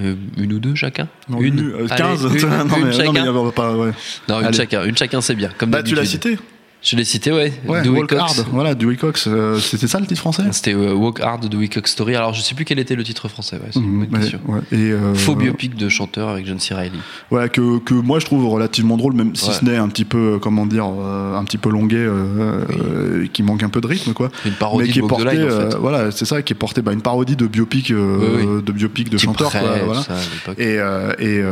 Euh, 0.00 0.14
une 0.38 0.52
ou 0.54 0.58
deux 0.58 0.74
chacun 0.74 1.08
Non, 1.28 1.40
Une 1.40 1.60
euh, 1.60 1.86
Allez, 1.90 2.02
15 2.02 2.22
une, 2.24 2.28
non, 2.30 2.36
une 2.38 2.38
mais, 2.38 2.68
non, 2.78 2.82
mais 2.84 2.92
chacun 2.92 3.50
pas. 3.52 3.76
Ouais. 3.76 3.90
Non, 4.28 4.40
une 4.40 4.46
Allez. 4.46 4.56
chacun, 4.56 4.84
une 4.84 4.96
chacun, 4.96 5.20
c'est 5.20 5.34
bien. 5.34 5.50
Comme 5.58 5.70
Bah, 5.70 5.82
tu 5.82 5.94
l'as 5.94 6.04
cité 6.04 6.38
Je 6.82 6.96
l'ai 6.96 7.04
cité, 7.04 7.30
ouais. 7.30 7.52
Ouais, 7.68 7.82
Dewey 7.82 7.98
Walk 7.98 8.08
Cox. 8.08 8.20
Hard. 8.38 8.46
Voilà, 8.52 8.74
Dewey 8.74 8.96
Cox. 8.96 9.26
euh, 9.28 9.58
C'était 9.58 9.86
ça 9.86 10.00
le 10.00 10.06
titre 10.06 10.20
français? 10.20 10.44
C'était 10.52 10.72
euh, 10.74 10.94
Walk 10.94 11.20
Hard 11.20 11.46
de 11.46 11.54
Wicock 11.54 11.86
Story. 11.86 12.16
Alors, 12.16 12.32
je 12.32 12.40
sais 12.40 12.54
plus 12.54 12.64
quel 12.64 12.78
était 12.78 12.94
le 12.94 13.04
titre 13.04 13.28
français. 13.28 13.56
Ouais, 13.56 13.68
c'est 13.70 13.80
une 13.80 13.86
Mhm, 13.86 14.06
bonne 14.06 14.14
ouais, 14.14 14.20
question. 14.20 14.40
ouais. 14.48 14.60
Et, 14.72 14.90
euh, 14.90 15.14
Faux 15.14 15.34
biopic 15.34 15.76
de 15.76 15.90
chanteur 15.90 16.30
avec 16.30 16.46
John 16.46 16.58
C. 16.58 16.72
Reilly. 16.72 16.98
Ouais, 17.30 17.50
que, 17.50 17.78
que 17.80 17.92
moi 17.92 18.18
je 18.18 18.24
trouve 18.24 18.46
relativement 18.48 18.96
drôle, 18.96 19.12
même 19.12 19.36
si 19.36 19.52
ce 19.52 19.62
n'est 19.62 19.76
un 19.76 19.88
petit 19.88 20.06
peu, 20.06 20.36
euh, 20.36 20.38
comment 20.38 20.64
dire, 20.64 20.86
euh, 20.86 21.36
un 21.36 21.44
petit 21.44 21.58
peu 21.58 21.68
longuet, 21.68 21.96
euh, 21.98 22.64
euh, 22.70 23.26
qui 23.30 23.42
manque 23.42 23.62
un 23.62 23.68
peu 23.68 23.82
de 23.82 23.86
rythme, 23.86 24.14
quoi. 24.14 24.30
Une 24.46 24.52
parodie 24.52 24.86
mais 24.88 24.92
qui 24.94 25.00
de 25.00 25.04
est 25.04 25.08
Walk 25.10 25.20
the 25.20 25.24
porté, 25.24 25.36
Line, 25.36 25.46
en 25.52 25.70
fait. 25.70 25.76
voilà, 25.76 26.10
c'est 26.10 26.24
ça, 26.24 26.40
qui 26.40 26.54
est 26.54 26.56
porté, 26.56 26.80
bah, 26.80 26.94
une 26.94 27.02
parodie 27.02 27.36
de 27.36 27.46
biopic, 27.46 27.92
Oui, 27.94 27.96
oui. 28.38 28.62
de 28.64 28.72
biopic 28.72 29.10
de 29.10 29.18
chanteur, 29.18 29.50
quoi, 29.50 29.60
voilà. 29.84 30.02
ça. 30.02 30.14
Et, 30.56 30.76
et 31.18 31.42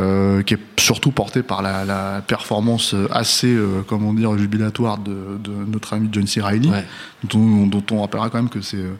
qui 0.46 0.54
est 0.54 0.58
surtout 0.88 1.10
porté 1.10 1.42
par 1.42 1.60
la, 1.60 1.84
la 1.84 2.22
performance 2.26 2.94
assez, 3.10 3.52
euh, 3.54 3.82
comment 3.86 4.14
dire, 4.14 4.38
jubilatoire 4.38 4.96
de, 4.96 5.36
de 5.38 5.50
notre 5.70 5.92
ami 5.92 6.08
John 6.10 6.26
C. 6.26 6.40
Reilly, 6.40 6.70
Ouais. 6.70 6.82
dont, 7.28 7.66
dont 7.66 7.84
on 7.90 8.00
rappellera 8.00 8.30
quand 8.30 8.38
même 8.38 8.48
que 8.48 8.62
c'est. 8.62 8.78
euh, 8.78 8.94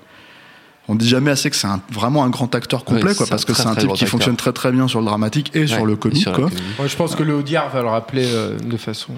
on 0.86 0.94
dit 0.94 1.08
jamais 1.08 1.30
assez 1.30 1.48
que 1.48 1.56
c'est 1.56 1.66
un- 1.66 1.80
vraiment 1.90 2.24
un 2.24 2.28
grand 2.30 2.54
acteur 2.54 2.84
complet, 2.84 3.10
Ouais, 3.10 3.14
quoi, 3.14 3.24
c'est 3.24 3.30
parce 3.30 3.46
que 3.46 3.54
c'est 3.54 3.66
un 3.66 3.74
type 3.74 3.88
qui 3.88 4.04
acteur. 4.04 4.08
fonctionne 4.10 4.36
très 4.36 4.52
très 4.52 4.70
bien 4.70 4.86
sur 4.86 5.00
le 5.00 5.06
dramatique 5.06 5.50
et 5.54 5.66
sur 5.66 5.86
le 5.86 5.96
comique, 5.96 6.20
sur 6.22 6.32
la 6.32 6.36
quoi. 6.38 6.48
comédie. 6.50 6.62
Ouais, 6.78 6.88
je 6.88 6.96
pense 6.96 7.14
que 7.16 7.22
le 7.22 7.34
Audiard 7.34 7.70
va 7.70 7.80
le 7.82 7.88
rappeler 7.88 8.26
euh, 8.26 8.58
de 8.58 8.76
façon. 8.76 9.12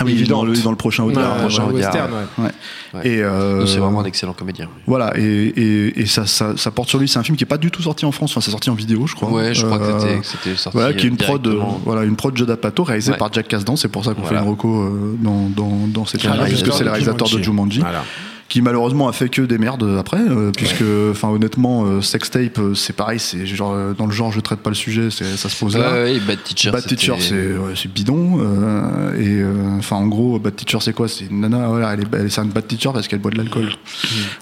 Ah 0.00 0.04
oui, 0.06 0.26
dans 0.26 0.42
le, 0.44 0.54
dans 0.62 0.70
le 0.70 0.76
prochain 0.76 1.04
Audiard. 1.04 1.34
ouais, 1.34 1.40
prochain 1.42 1.64
ouais, 1.66 1.74
Audiard, 1.74 1.92
western, 1.92 2.12
ouais. 2.12 2.44
Ouais. 2.44 2.50
Ouais. 2.94 3.08
Et 3.08 3.22
euh, 3.22 3.66
C'est 3.66 3.78
vraiment 3.78 4.00
un 4.00 4.04
excellent 4.04 4.32
comédien. 4.32 4.68
Voilà, 4.86 5.12
et, 5.16 5.22
et, 5.22 6.00
et 6.00 6.06
ça, 6.06 6.26
ça, 6.26 6.56
ça 6.56 6.70
porte 6.70 6.88
sur 6.88 6.98
lui. 6.98 7.08
C'est 7.08 7.18
un 7.18 7.22
film 7.22 7.36
qui 7.36 7.44
est 7.44 7.46
pas 7.46 7.58
du 7.58 7.70
tout 7.70 7.82
sorti 7.82 8.06
en 8.06 8.10
France. 8.12 8.30
Enfin, 8.32 8.40
c'est 8.40 8.50
sorti 8.50 8.70
en 8.70 8.74
vidéo, 8.74 9.06
je 9.06 9.14
crois. 9.14 9.30
Ouais, 9.30 9.52
je 9.54 9.66
crois 9.66 9.78
que 9.78 9.84
Euh, 9.84 10.00
c'était- 10.00 10.18
que 10.20 10.26
c'était 10.26 10.56
sorti. 10.56 10.78
Voilà, 10.78 10.94
qui 10.94 11.06
est 11.06 11.08
une 11.10 11.14
euh, 11.14 11.24
prod, 11.24 11.46
euh, 11.46 11.50
directement. 11.50 11.80
voilà, 11.84 12.04
une 12.04 12.16
prod 12.16 12.34
Judd 12.36 12.50
Apatow 12.50 12.84
réalisée 12.84 13.12
Ouais. 13.12 13.18
par 13.18 13.32
Jack 13.32 13.48
Kasdan. 13.48 13.76
C'est 13.76 13.88
pour 13.88 14.04
ça 14.04 14.14
qu'on 14.14 14.22
Voilà. 14.22 14.38
fait 14.38 14.44
une 14.44 14.50
reco 14.50 14.82
euh, 14.82 15.16
dans, 15.20 15.48
dans, 15.54 15.86
dans 15.88 16.06
cette 16.06 16.20
Qui 16.22 16.26
est 16.26 16.30
le 16.30 16.36
série, 16.36 16.50
parce 16.50 16.62
que 16.62 16.70
réalisateur 16.70 16.74
c'est 16.78 16.84
le 16.84 16.90
réalisateur 16.90 17.28
de 17.28 17.42
Jumanji. 17.42 17.44
Jumanji. 17.44 17.80
Voilà. 17.80 18.02
Qui 18.52 18.60
malheureusement 18.60 19.08
a 19.08 19.12
fait 19.14 19.30
que 19.30 19.40
des 19.40 19.56
merdes 19.56 19.96
après, 19.98 20.20
euh, 20.20 20.50
puisque, 20.54 20.84
enfin, 21.10 21.28
honnêtement, 21.30 21.86
euh, 21.86 22.02
Sextape, 22.02 22.58
euh, 22.58 22.74
c'est 22.74 22.92
pareil, 22.94 23.18
c'est 23.18 23.46
genre 23.46 23.72
euh, 23.72 23.94
dans 23.94 24.04
le 24.04 24.12
genre, 24.12 24.30
je 24.30 24.40
traite 24.40 24.58
pas 24.58 24.68
le 24.68 24.76
sujet, 24.76 25.08
c'est- 25.10 25.38
ça 25.38 25.48
se 25.48 25.58
pose 25.58 25.74
là. 25.74 25.90
Ouais, 25.90 26.02
ouais, 26.12 26.20
Bad 26.20 26.42
Teacher. 26.44 26.70
Bad 26.70 26.84
Teacher, 26.86 27.14
c'est 27.18 27.32
ouais, 27.56 27.72
c'est 27.74 27.90
bidon. 27.90 28.40
euh, 28.42 29.14
et 29.18 29.40
euh, 29.40 29.78
enfin, 29.78 29.96
en 29.96 30.06
gros, 30.06 30.38
Bad 30.38 30.54
Teacher, 30.54 30.76
c'est 30.82 30.92
quoi? 30.92 31.08
C'est 31.08 31.24
une 31.30 31.40
nana, 31.40 31.66
voilà, 31.68 31.94
elle 31.94 32.00
est, 32.00 32.06
elle- 32.12 32.30
c'est 32.30 32.42
un 32.42 32.44
Bad 32.44 32.66
Teacher 32.66 32.90
parce 32.92 33.08
qu'elle 33.08 33.20
boit 33.20 33.30
de 33.30 33.38
l'alcool. 33.38 33.70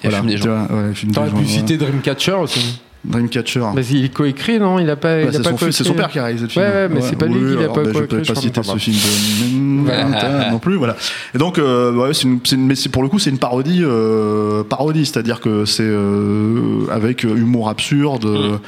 Elle 0.02 0.10
fume 0.10 0.26
des 0.26 0.38
gens. 0.38 0.66
T'aurais 1.14 1.30
gens, 1.30 1.36
pu 1.36 1.42
ouais. 1.42 1.46
citer 1.48 1.76
Dreamcatcher 1.76 2.32
aussi. 2.32 2.80
Dreamcatcher. 3.04 3.62
Mais 3.74 3.84
il 3.86 4.04
est 4.04 4.12
coécrit, 4.12 4.58
non? 4.58 4.78
Il 4.78 4.90
a 4.90 4.96
pas. 4.96 5.24
Bah, 5.24 5.28
c'est 5.32 5.42
pas 5.42 5.56
son, 5.56 5.72
c'est 5.72 5.94
père 5.94 6.08
qui 6.10 6.18
a 6.18 6.24
réalisé 6.24 6.44
le 6.46 6.50
film. 6.50 6.64
Ouais, 6.64 6.70
ouais, 6.70 6.88
mais 6.88 7.00
c'est 7.00 7.16
pas 7.16 7.26
lui 7.26 7.56
qui 7.56 7.62
l'a 7.62 7.68
pas 7.68 7.82
bah, 7.82 7.90
Je 7.94 7.98
coécrit, 7.98 8.06
peux 8.08 8.22
je 8.24 8.28
pas 8.28 8.32
crois, 8.34 8.42
citer 8.42 8.62
ce 8.62 8.72
pas 8.72 8.78
film 8.78 8.96
de 9.84 10.50
non 10.50 10.58
plus, 10.58 10.76
voilà. 10.76 10.96
Et 11.34 11.38
donc, 11.38 11.58
euh, 11.58 11.92
ouais, 11.94 12.12
c'est 12.12 12.24
une, 12.24 12.40
c'est 12.44 12.56
une- 12.56 12.66
mais 12.66 12.74
pour 12.92 13.02
le 13.02 13.08
coup, 13.08 13.18
c'est 13.18 13.30
une 13.30 13.38
parodie, 13.38 13.80
euh, 13.82 14.62
parodie, 14.64 15.06
c'est-à-dire 15.06 15.40
que 15.40 15.64
c'est 15.64 15.82
euh, 15.86 16.86
avec 16.90 17.22
humour 17.24 17.68
absurde. 17.70 18.26
euh, 18.26 18.58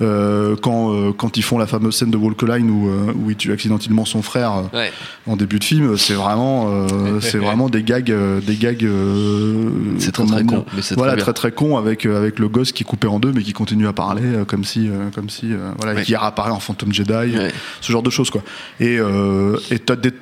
quand, 0.00 0.92
euh, 0.94 1.12
quand 1.12 1.36
ils 1.36 1.42
font 1.42 1.56
la 1.58 1.66
fameuse 1.66 1.96
scène 1.96 2.10
de 2.10 2.16
Walk 2.16 2.42
a 2.42 2.56
Line 2.58 2.70
où, 2.70 2.88
euh, 2.88 3.12
où 3.14 3.30
il 3.30 3.36
tue 3.36 3.52
accidentellement 3.52 4.04
son 4.04 4.20
frère 4.22 4.52
euh, 4.52 4.62
Ouais. 4.76 4.92
en 5.26 5.36
début 5.36 5.58
de 5.58 5.64
film, 5.64 5.96
c'est 5.96 6.14
vraiment, 6.14 6.66
euh, 6.70 7.20
c'est 7.20 7.38
vraiment 7.46 7.68
des 7.70 7.82
gags, 7.82 8.10
euh, 8.10 8.40
des 8.40 8.56
gags. 8.56 8.84
euh, 8.84 9.70
C'est 9.98 10.12
très, 10.12 10.26
très 10.26 10.44
con, 10.44 10.64
mais 10.74 10.82
Voilà, 10.96 11.12
très 11.14 11.22
très 11.22 11.32
très 11.32 11.52
con 11.52 11.76
avec 11.78 12.04
euh, 12.06 12.18
avec 12.18 12.38
le 12.38 12.48
gosse 12.48 12.72
qui 12.72 12.82
est 12.82 12.86
coupé 12.86 13.06
en 13.06 13.18
deux 13.18 13.32
mais 13.32 13.42
qui 13.42 13.52
continue 13.52 13.86
à 13.86 13.92
parler 13.92 14.22
euh, 14.24 14.44
comme 14.44 14.64
si 14.64 14.88
euh, 14.88 15.08
comme 15.14 15.30
si 15.30 15.52
euh, 15.52 15.70
voilà 15.80 16.00
et 16.00 16.04
qui 16.04 16.14
réapparaît 16.16 16.50
en 16.50 16.60
fantôme 16.60 16.92
Jedi, 16.92 17.12
Ouais. 17.36 17.52
ce 17.80 17.90
genre 17.92 18.02
de 18.02 18.10
choses 18.10 18.30
quoi. 18.30 18.42
Et 18.80 18.98
euh, 18.98 19.56
et 19.70 19.78
t'as 19.78 19.96
des 19.96 20.12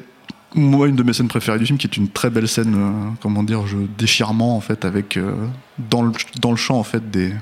moi 0.54 0.86
une 0.86 0.94
de 0.94 1.02
mes 1.02 1.12
scènes 1.12 1.26
préférées 1.28 1.58
du 1.58 1.66
film 1.66 1.78
qui 1.78 1.86
est 1.88 1.96
une 1.96 2.08
très 2.08 2.30
belle 2.30 2.46
scène 2.46 2.74
euh, 2.76 3.10
comment 3.20 3.42
dire 3.42 3.66
je 3.66 3.76
déchirement 3.98 4.56
en 4.56 4.60
fait 4.60 4.84
avec 4.84 5.16
euh, 5.16 5.32
dans 5.90 6.02
le 6.02 6.12
dans 6.40 6.50
le 6.52 6.56
champ 6.56 6.78
en 6.78 6.84
fait 6.84 7.10
des 7.10 7.32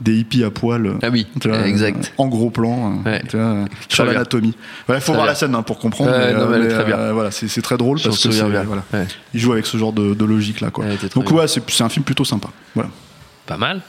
des 0.00 0.14
hippies 0.18 0.44
à 0.44 0.50
poil. 0.50 0.86
euh, 0.86 0.94
Ah 1.02 1.08
oui, 1.10 1.26
tu 1.40 1.48
vois, 1.48 1.66
exact. 1.66 2.12
En 2.18 2.26
gros 2.28 2.50
plan, 2.50 3.00
euh, 3.06 3.10
Ouais. 3.10 3.22
tu 3.28 3.36
vois, 3.36 3.64
sur 3.88 4.04
l'anatomie. 4.04 4.54
Il 4.88 4.94
faut 4.94 5.00
Très 5.00 5.00
voir 5.12 5.16
bien. 5.18 5.26
la 5.26 5.34
scène 5.34 5.54
hein, 5.54 5.62
pour 5.62 5.78
comprendre. 5.78 6.10
Ouais, 6.10 6.32
non, 6.34 6.46
mais 6.48 6.56
elle 6.56 6.64
est 6.66 6.68
très 6.74 6.84
bien. 6.84 6.98
euh, 6.98 7.12
voilà, 7.12 7.30
c'est 7.30 7.48
c'est 7.48 7.62
très 7.62 7.76
drôle 7.78 7.98
parce 8.00 8.16
que 8.16 8.22
souviens 8.22 8.44
c'est- 8.44 8.50
bien. 8.50 8.62
voilà, 8.64 8.82
Ouais. 8.92 9.06
il 9.34 9.40
joue 9.40 9.52
avec 9.52 9.66
ce 9.66 9.76
genre 9.78 9.92
de, 9.92 10.14
de 10.14 10.24
logique 10.24 10.60
là 10.60 10.70
quoi. 10.70 10.84
Donc 11.14 11.28
bien. 11.28 11.36
ouais, 11.38 11.48
c'est 11.48 11.62
c'est 11.70 11.82
un 11.84 11.88
film 11.88 12.04
plutôt 12.04 12.24
sympa. 12.24 12.48
Voilà. 12.74 12.90
Pas 13.46 13.56
mal. 13.56 13.80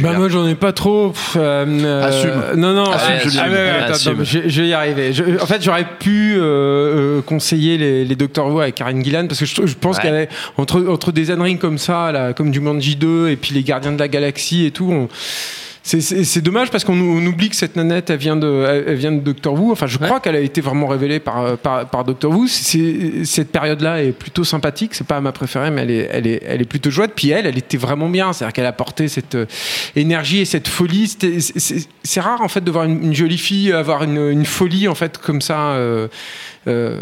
Bah 0.00 0.12
moi 0.14 0.28
j'en 0.28 0.46
ai 0.48 0.54
pas 0.56 0.72
trop. 0.72 1.10
pff, 1.10 1.36
euh, 1.38 1.64
euh. 1.66 2.56
Non 2.56 2.72
non. 2.74 2.90
Assume, 2.90 3.12
assume, 3.16 3.30
Julien. 3.30 3.44
Ah, 3.46 3.84
attends, 3.84 3.92
Assume. 3.94 4.10
attends, 4.12 4.18
mais 4.20 4.24
je, 4.24 4.38
je 4.48 4.62
vais 4.62 4.68
y 4.68 4.72
arriver. 4.72 5.12
Je- 5.12 5.40
en 5.40 5.46
fait 5.46 5.62
j'aurais 5.62 5.86
pu 6.00 6.34
euh, 6.36 6.42
euh, 6.42 7.22
conseiller 7.22 7.78
les, 7.78 8.04
les 8.04 8.16
Doctor 8.16 8.48
Who 8.48 8.60
avec 8.60 8.74
Karen 8.74 9.04
Gillan 9.04 9.26
parce 9.28 9.38
que 9.40 9.46
je, 9.46 9.66
je 9.66 9.74
pense 9.74 9.96
Ouais. 9.98 10.02
qu'elle 10.02 10.28
entre 10.56 10.84
entre 10.88 11.12
des 11.12 11.30
âneries 11.30 11.58
comme 11.58 11.78
ça 11.78 12.10
là, 12.10 12.32
comme 12.32 12.50
du 12.50 12.58
Manji 12.60 12.96
2 12.96 13.28
et 13.28 13.36
puis 13.36 13.54
les 13.54 13.62
Gardiens 13.62 13.92
de 13.92 13.98
la 14.00 14.08
Galaxie 14.08 14.66
et 14.66 14.70
tout. 14.72 14.90
on- 14.90 15.08
c'est- 15.86 16.40
dommage 16.40 16.70
parce 16.70 16.82
qu'on 16.82 16.98
on 16.98 17.24
oublie 17.26 17.50
que 17.50 17.56
cette 17.56 17.76
nanette 17.76 18.08
elle 18.08 18.16
vient 18.18 18.36
de, 18.36 18.84
elle 18.86 18.94
vient 18.96 19.12
de 19.12 19.20
Doctor 19.20 19.52
Who. 19.54 19.70
Enfin, 19.72 19.86
je 19.86 19.98
crois 19.98 20.18
qu'elle 20.18 20.34
a 20.36 20.40
été 20.40 20.60
vraiment 20.62 20.86
révélée 20.86 21.20
par, 21.20 21.58
par, 21.58 21.86
par 21.90 22.04
Doctor 22.04 22.30
Who. 22.32 22.46
Cette 22.48 23.52
période-là 23.52 24.02
est 24.02 24.12
plutôt 24.12 24.44
sympathique. 24.44 24.94
C'est 24.94 25.06
pas 25.06 25.20
ma 25.20 25.32
préférée, 25.32 25.70
mais 25.70 25.82
elle 25.82 25.90
est, 25.90 26.08
elle 26.10 26.26
est, 26.26 26.42
elle 26.46 26.62
est 26.62 26.66
plutôt 26.68 26.90
chouette. 26.90 27.12
Puis 27.14 27.30
elle, 27.30 27.46
elle 27.46 27.58
était 27.58 27.76
vraiment 27.76 28.08
bien. 28.08 28.32
C'est-à-dire 28.32 28.54
qu'elle 28.54 28.66
apportait 28.66 29.08
cette 29.08 29.34
euh, 29.34 29.46
énergie 29.94 30.40
et 30.40 30.44
cette 30.46 30.68
folie. 30.68 31.14
C'est 32.02 32.20
rare 32.20 32.40
en 32.40 32.48
fait 32.48 32.62
de 32.64 32.70
voir 32.70 32.84
une, 32.84 33.02
une 33.04 33.14
jolie 33.14 33.38
fille 33.38 33.70
avoir 33.72 34.02
une, 34.04 34.16
une 34.30 34.46
folie 34.46 34.88
en 34.88 34.94
fait 34.94 35.18
comme 35.18 35.40
ça. 35.42 35.72
euh, 35.72 36.08
euh, 36.66 37.00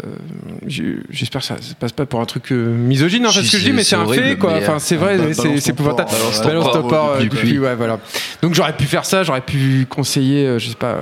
J'espère 1.09 1.41
que 1.41 1.47
ça 1.47 1.61
se 1.61 1.73
passe 1.73 1.91
pas 1.91 2.05
pour 2.05 2.19
un 2.19 2.25
truc 2.25 2.51
euh, 2.51 2.75
misogyne, 2.75 3.25
fait, 3.25 3.31
Si, 3.41 3.47
ce 3.47 3.51
que 3.51 3.57
je 3.59 3.63
dis, 3.65 3.73
mais 3.73 3.83
c'est 3.83 3.95
un 3.95 4.07
fait, 4.07 4.37
quoi. 4.37 4.53
Enfin, 4.57 4.79
c'est 4.79 4.95
vrai, 4.95 5.17
bah, 5.17 5.33
c'est 5.33 5.69
épouvantable. 5.69 6.09
balance 6.43 6.71
ton 6.71 6.87
euh, 6.93 7.21
euh, 7.21 7.29
puits, 7.29 7.59
ouais, 7.59 7.75
voilà. 7.75 7.99
Donc 8.41 8.53
j'aurais 8.53 8.75
pu 8.75 8.85
faire 8.85 9.05
ça, 9.05 9.23
j'aurais 9.23 9.41
pu 9.41 9.85
conseiller, 9.89 10.45
euh, 10.45 10.59
je 10.59 10.69
sais 10.69 10.75
pas, 10.75 10.97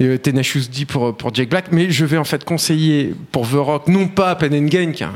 euh, 0.00 0.04
et 0.04 0.08
euh, 0.08 0.18
Tenacious 0.18 0.62
D 0.72 0.84
pour, 0.84 1.16
pour 1.16 1.34
Jack 1.34 1.48
Black. 1.48 1.66
Mais 1.70 1.90
je 1.90 2.04
vais 2.04 2.18
en 2.18 2.24
fait 2.24 2.44
conseiller 2.44 3.14
pour 3.32 3.48
The 3.48 3.54
Rock, 3.54 3.88
non 3.88 4.08
pas 4.08 4.34
Pen 4.34 4.54
and 4.54 4.66
Gain, 4.68 4.92
qui 4.92 5.04
qui 5.04 5.08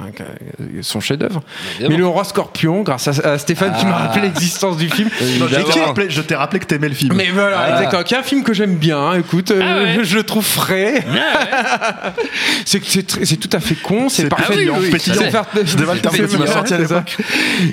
son 0.83 1.01
chef-d'œuvre, 1.01 1.43
mais 1.81 1.97
Le 1.97 2.07
Roi 2.07 2.25
Scorpion, 2.25 2.83
grâce 2.83 3.09
à, 3.09 3.33
à 3.33 3.39
Stéphane 3.39 3.75
qui 3.79 3.85
m'a 3.87 3.95
Ah. 3.97 4.07
rappelé 4.07 4.23
l'existence 4.29 4.77
du 4.77 4.89
film. 4.89 5.09
Non, 5.41 5.47
je 5.49 5.57
t'ai 5.57 5.81
rappelé- 5.81 6.11
je 6.11 6.21
t'ai 6.21 6.35
rappelé 6.35 6.61
que 6.61 6.67
t'aimais 6.67 6.89
le 6.89 6.95
film. 6.95 7.15
Mais 7.17 7.31
voilà, 7.33 7.59
Ah. 7.61 7.71
exactement. 7.77 8.03
Qui 8.03 8.15
est 8.15 8.19
un 8.19 8.23
film 8.23 8.43
que 8.43 8.53
j'aime 8.55 8.77
bien. 8.77 8.99
hein. 8.99 9.19
Écoute, 9.19 9.51
euh, 9.51 9.61
Ah 9.63 9.79
ouais. 9.99 10.05
je 10.05 10.17
le 10.17 10.23
trouve 10.23 10.45
frais. 10.45 11.05
c'est 12.65 12.83
c'est 12.85 13.37
tout 13.37 13.51
à 13.57 13.61
fait 13.61 13.75
con, 13.75 14.09
c'est 14.09 14.23
C'est 14.23 14.29
parfait. 14.29 14.67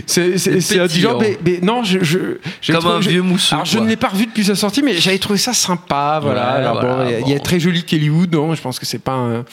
C'est 0.08 0.80
indigent, 0.80 1.18
mais, 1.20 1.38
mais 1.46 1.60
non, 1.62 1.84
je, 1.84 2.00
je 2.02 2.18
j'ai 2.62 2.74
Comme 2.74 2.82
trouvé- 2.82 2.96
un 2.96 3.00
vieux 3.00 3.22
mousseux, 3.22 3.54
Alors 3.56 3.66
je 3.66 3.80
ne 3.80 3.88
l'ai 3.88 3.96
pas 3.96 4.10
revu 4.10 4.26
depuis 4.26 4.46
sa 4.46 4.56
sortie, 4.56 4.82
mais 4.84 4.94
j'avais 4.96 5.20
trouvé 5.20 5.38
ça 5.40 5.54
sympa. 5.54 6.20
Voilà. 6.22 6.74
Bon, 6.98 7.06
il 7.06 7.12
y 7.12 7.16
a- 7.16 7.20
il 7.20 7.30
y 7.30 7.34
a 7.34 7.38
bon. 7.38 7.44
très 7.44 7.60
joli 7.60 7.84
Kelly 7.84 8.10
Wood, 8.10 8.34
non, 8.34 8.54
je 8.56 8.62
pense 8.62 8.80
que 8.80 8.86
c'est 8.86 9.00
pas 9.00 9.14
un. 9.14 9.46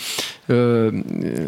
Euh, 0.51 0.91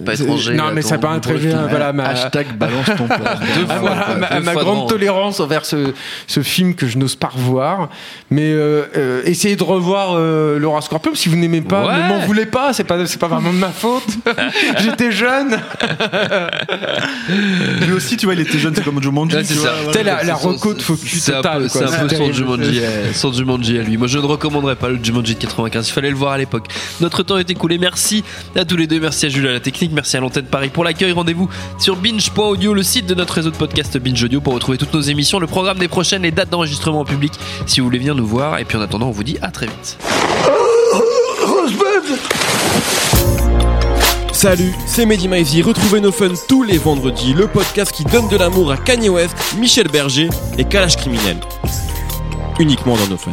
Pas 0.06 0.14
c'est- 0.16 0.22
étranger 0.22 0.54
Non, 0.54 0.64
mais 0.72 0.82
ton 0.82 0.88
c'est 0.88 0.98
pas 0.98 1.08
un 1.10 1.14
goût 1.14 1.20
très 1.20 1.34
bien. 1.34 1.50
film. 1.50 1.66
Voilà, 1.68 1.92
ma, 1.92 2.04
Hashtag 2.04 2.56
balance 2.56 2.86
ton 2.96 3.06
poids. 3.06 3.16
Deux 3.56 3.64
à 3.68 3.76
fois, 3.76 3.90
ma, 3.90 3.96
quoi, 3.96 4.04
à 4.04 4.14
ma- 4.16 4.28
deux 4.28 4.34
à 4.36 4.40
ma 4.40 4.52
fois 4.52 4.62
de 4.62 4.66
grande 4.68 4.88
tolérance 4.88 5.40
envers 5.40 5.64
ce, 5.64 5.92
ce 6.28 6.42
film 6.42 6.74
que 6.74 6.86
je 6.86 6.96
n'ose 6.98 7.16
pas 7.16 7.26
revoir. 7.28 7.88
Mais 8.30 8.52
euh, 8.52 8.84
euh, 8.96 9.22
essayez 9.24 9.56
de 9.56 9.62
revoir 9.64 10.14
euh, 10.14 10.58
Laura 10.58 10.80
Scorpion. 10.80 11.14
Si 11.14 11.28
vous 11.28 11.36
n'aimez 11.36 11.60
pas, 11.60 11.86
Ouais. 11.86 12.02
ne 12.04 12.08
m'en 12.08 12.18
voulez 12.20 12.46
pas. 12.46 12.72
C'est 12.72 12.84
pas, 12.84 13.04
c'est 13.06 13.18
pas 13.18 13.28
vraiment 13.28 13.52
de 13.52 13.58
ma 13.58 13.68
faute. 13.70 14.04
J'étais 14.78 15.10
jeune. 15.12 15.58
Lui 17.86 17.92
aussi, 17.92 18.16
tu 18.16 18.26
vois, 18.26 18.34
il 18.34 18.40
était 18.40 18.58
jeune, 18.58 18.74
c'est 18.74 18.84
comme 18.84 19.02
Jumanji. 19.02 19.36
Ouais, 19.36 19.44
c'est 19.44 19.54
ça. 19.54 19.72
voilà. 19.84 20.02
La, 20.02 20.22
la 20.24 20.34
reco 20.34 20.74
de 20.74 20.82
focus 20.82 21.22
c'est 21.22 21.32
un 21.32 21.36
total. 21.36 21.62
peu- 21.62 21.68
quoi. 21.68 21.86
C'est 21.88 21.94
un 21.96 22.06
peu 22.06 22.14
son. 22.14 22.32
Jumanji, 22.32 22.80
euh, 22.82 23.12
son 23.12 23.32
Jumanji 23.32 23.78
à 23.78 23.82
lui. 23.82 23.96
Moi, 23.96 24.06
je 24.06 24.18
ne 24.18 24.24
recommanderais 24.26 24.76
pas 24.76 24.88
le 24.88 24.98
Jumanji 25.02 25.34
de 25.34 25.40
95. 25.40 25.88
Il 25.88 25.92
fallait 25.92 26.10
le 26.10 26.16
voir 26.16 26.32
à 26.32 26.38
l'époque. 26.38 26.66
Notre 27.00 27.22
temps 27.22 27.38
est 27.38 27.50
écoulé. 27.50 27.78
Merci 27.78 28.24
à 28.56 28.64
tous 28.64 28.76
les 28.76 28.86
deux. 28.86 28.93
Merci 29.00 29.26
à 29.26 29.28
Jules 29.28 29.46
à 29.46 29.52
la 29.52 29.60
technique. 29.60 29.92
Merci 29.92 30.16
à 30.16 30.20
l'antenne 30.20 30.44
Paris 30.44 30.70
pour 30.70 30.84
l'accueil. 30.84 31.12
Rendez-vous 31.12 31.48
sur 31.78 31.96
binge.audio, 31.96 32.74
le 32.74 32.82
site 32.82 33.06
de 33.06 33.14
notre 33.14 33.34
réseau 33.34 33.50
de 33.50 33.56
podcast 33.56 33.96
Binge 33.98 34.22
Audio 34.22 34.40
pour 34.40 34.54
retrouver 34.54 34.78
toutes 34.78 34.94
nos 34.94 35.00
émissions, 35.00 35.38
le 35.38 35.46
programme 35.46 35.78
des 35.78 35.88
prochaines, 35.88 36.22
les 36.22 36.30
dates 36.30 36.50
d'enregistrement 36.50 37.00
en 37.00 37.04
public 37.04 37.32
si 37.66 37.80
vous 37.80 37.86
voulez 37.86 37.98
venir 37.98 38.14
nous 38.14 38.26
voir. 38.26 38.58
Et 38.58 38.64
puis 38.64 38.76
en 38.76 38.80
attendant, 38.80 39.08
on 39.08 39.12
vous 39.12 39.24
dit 39.24 39.38
à 39.42 39.50
très 39.50 39.66
vite. 39.66 39.98
Salut, 44.32 44.74
c'est 44.86 45.06
Mehdi 45.06 45.26
Maizy. 45.26 45.62
Retrouvez 45.62 46.00
nos 46.00 46.12
fun 46.12 46.28
tous 46.48 46.62
les 46.64 46.76
vendredis, 46.76 47.32
le 47.32 47.46
podcast 47.46 47.92
qui 47.92 48.04
donne 48.04 48.28
de 48.28 48.36
l'amour 48.36 48.72
à 48.72 48.76
Kanye 48.76 49.08
West, 49.08 49.34
Michel 49.56 49.88
Berger 49.88 50.28
et 50.58 50.64
Kalash 50.64 50.96
Criminel. 50.96 51.38
Uniquement 52.58 52.96
dans 52.96 53.06
nos 53.06 53.16
fun. 53.16 53.32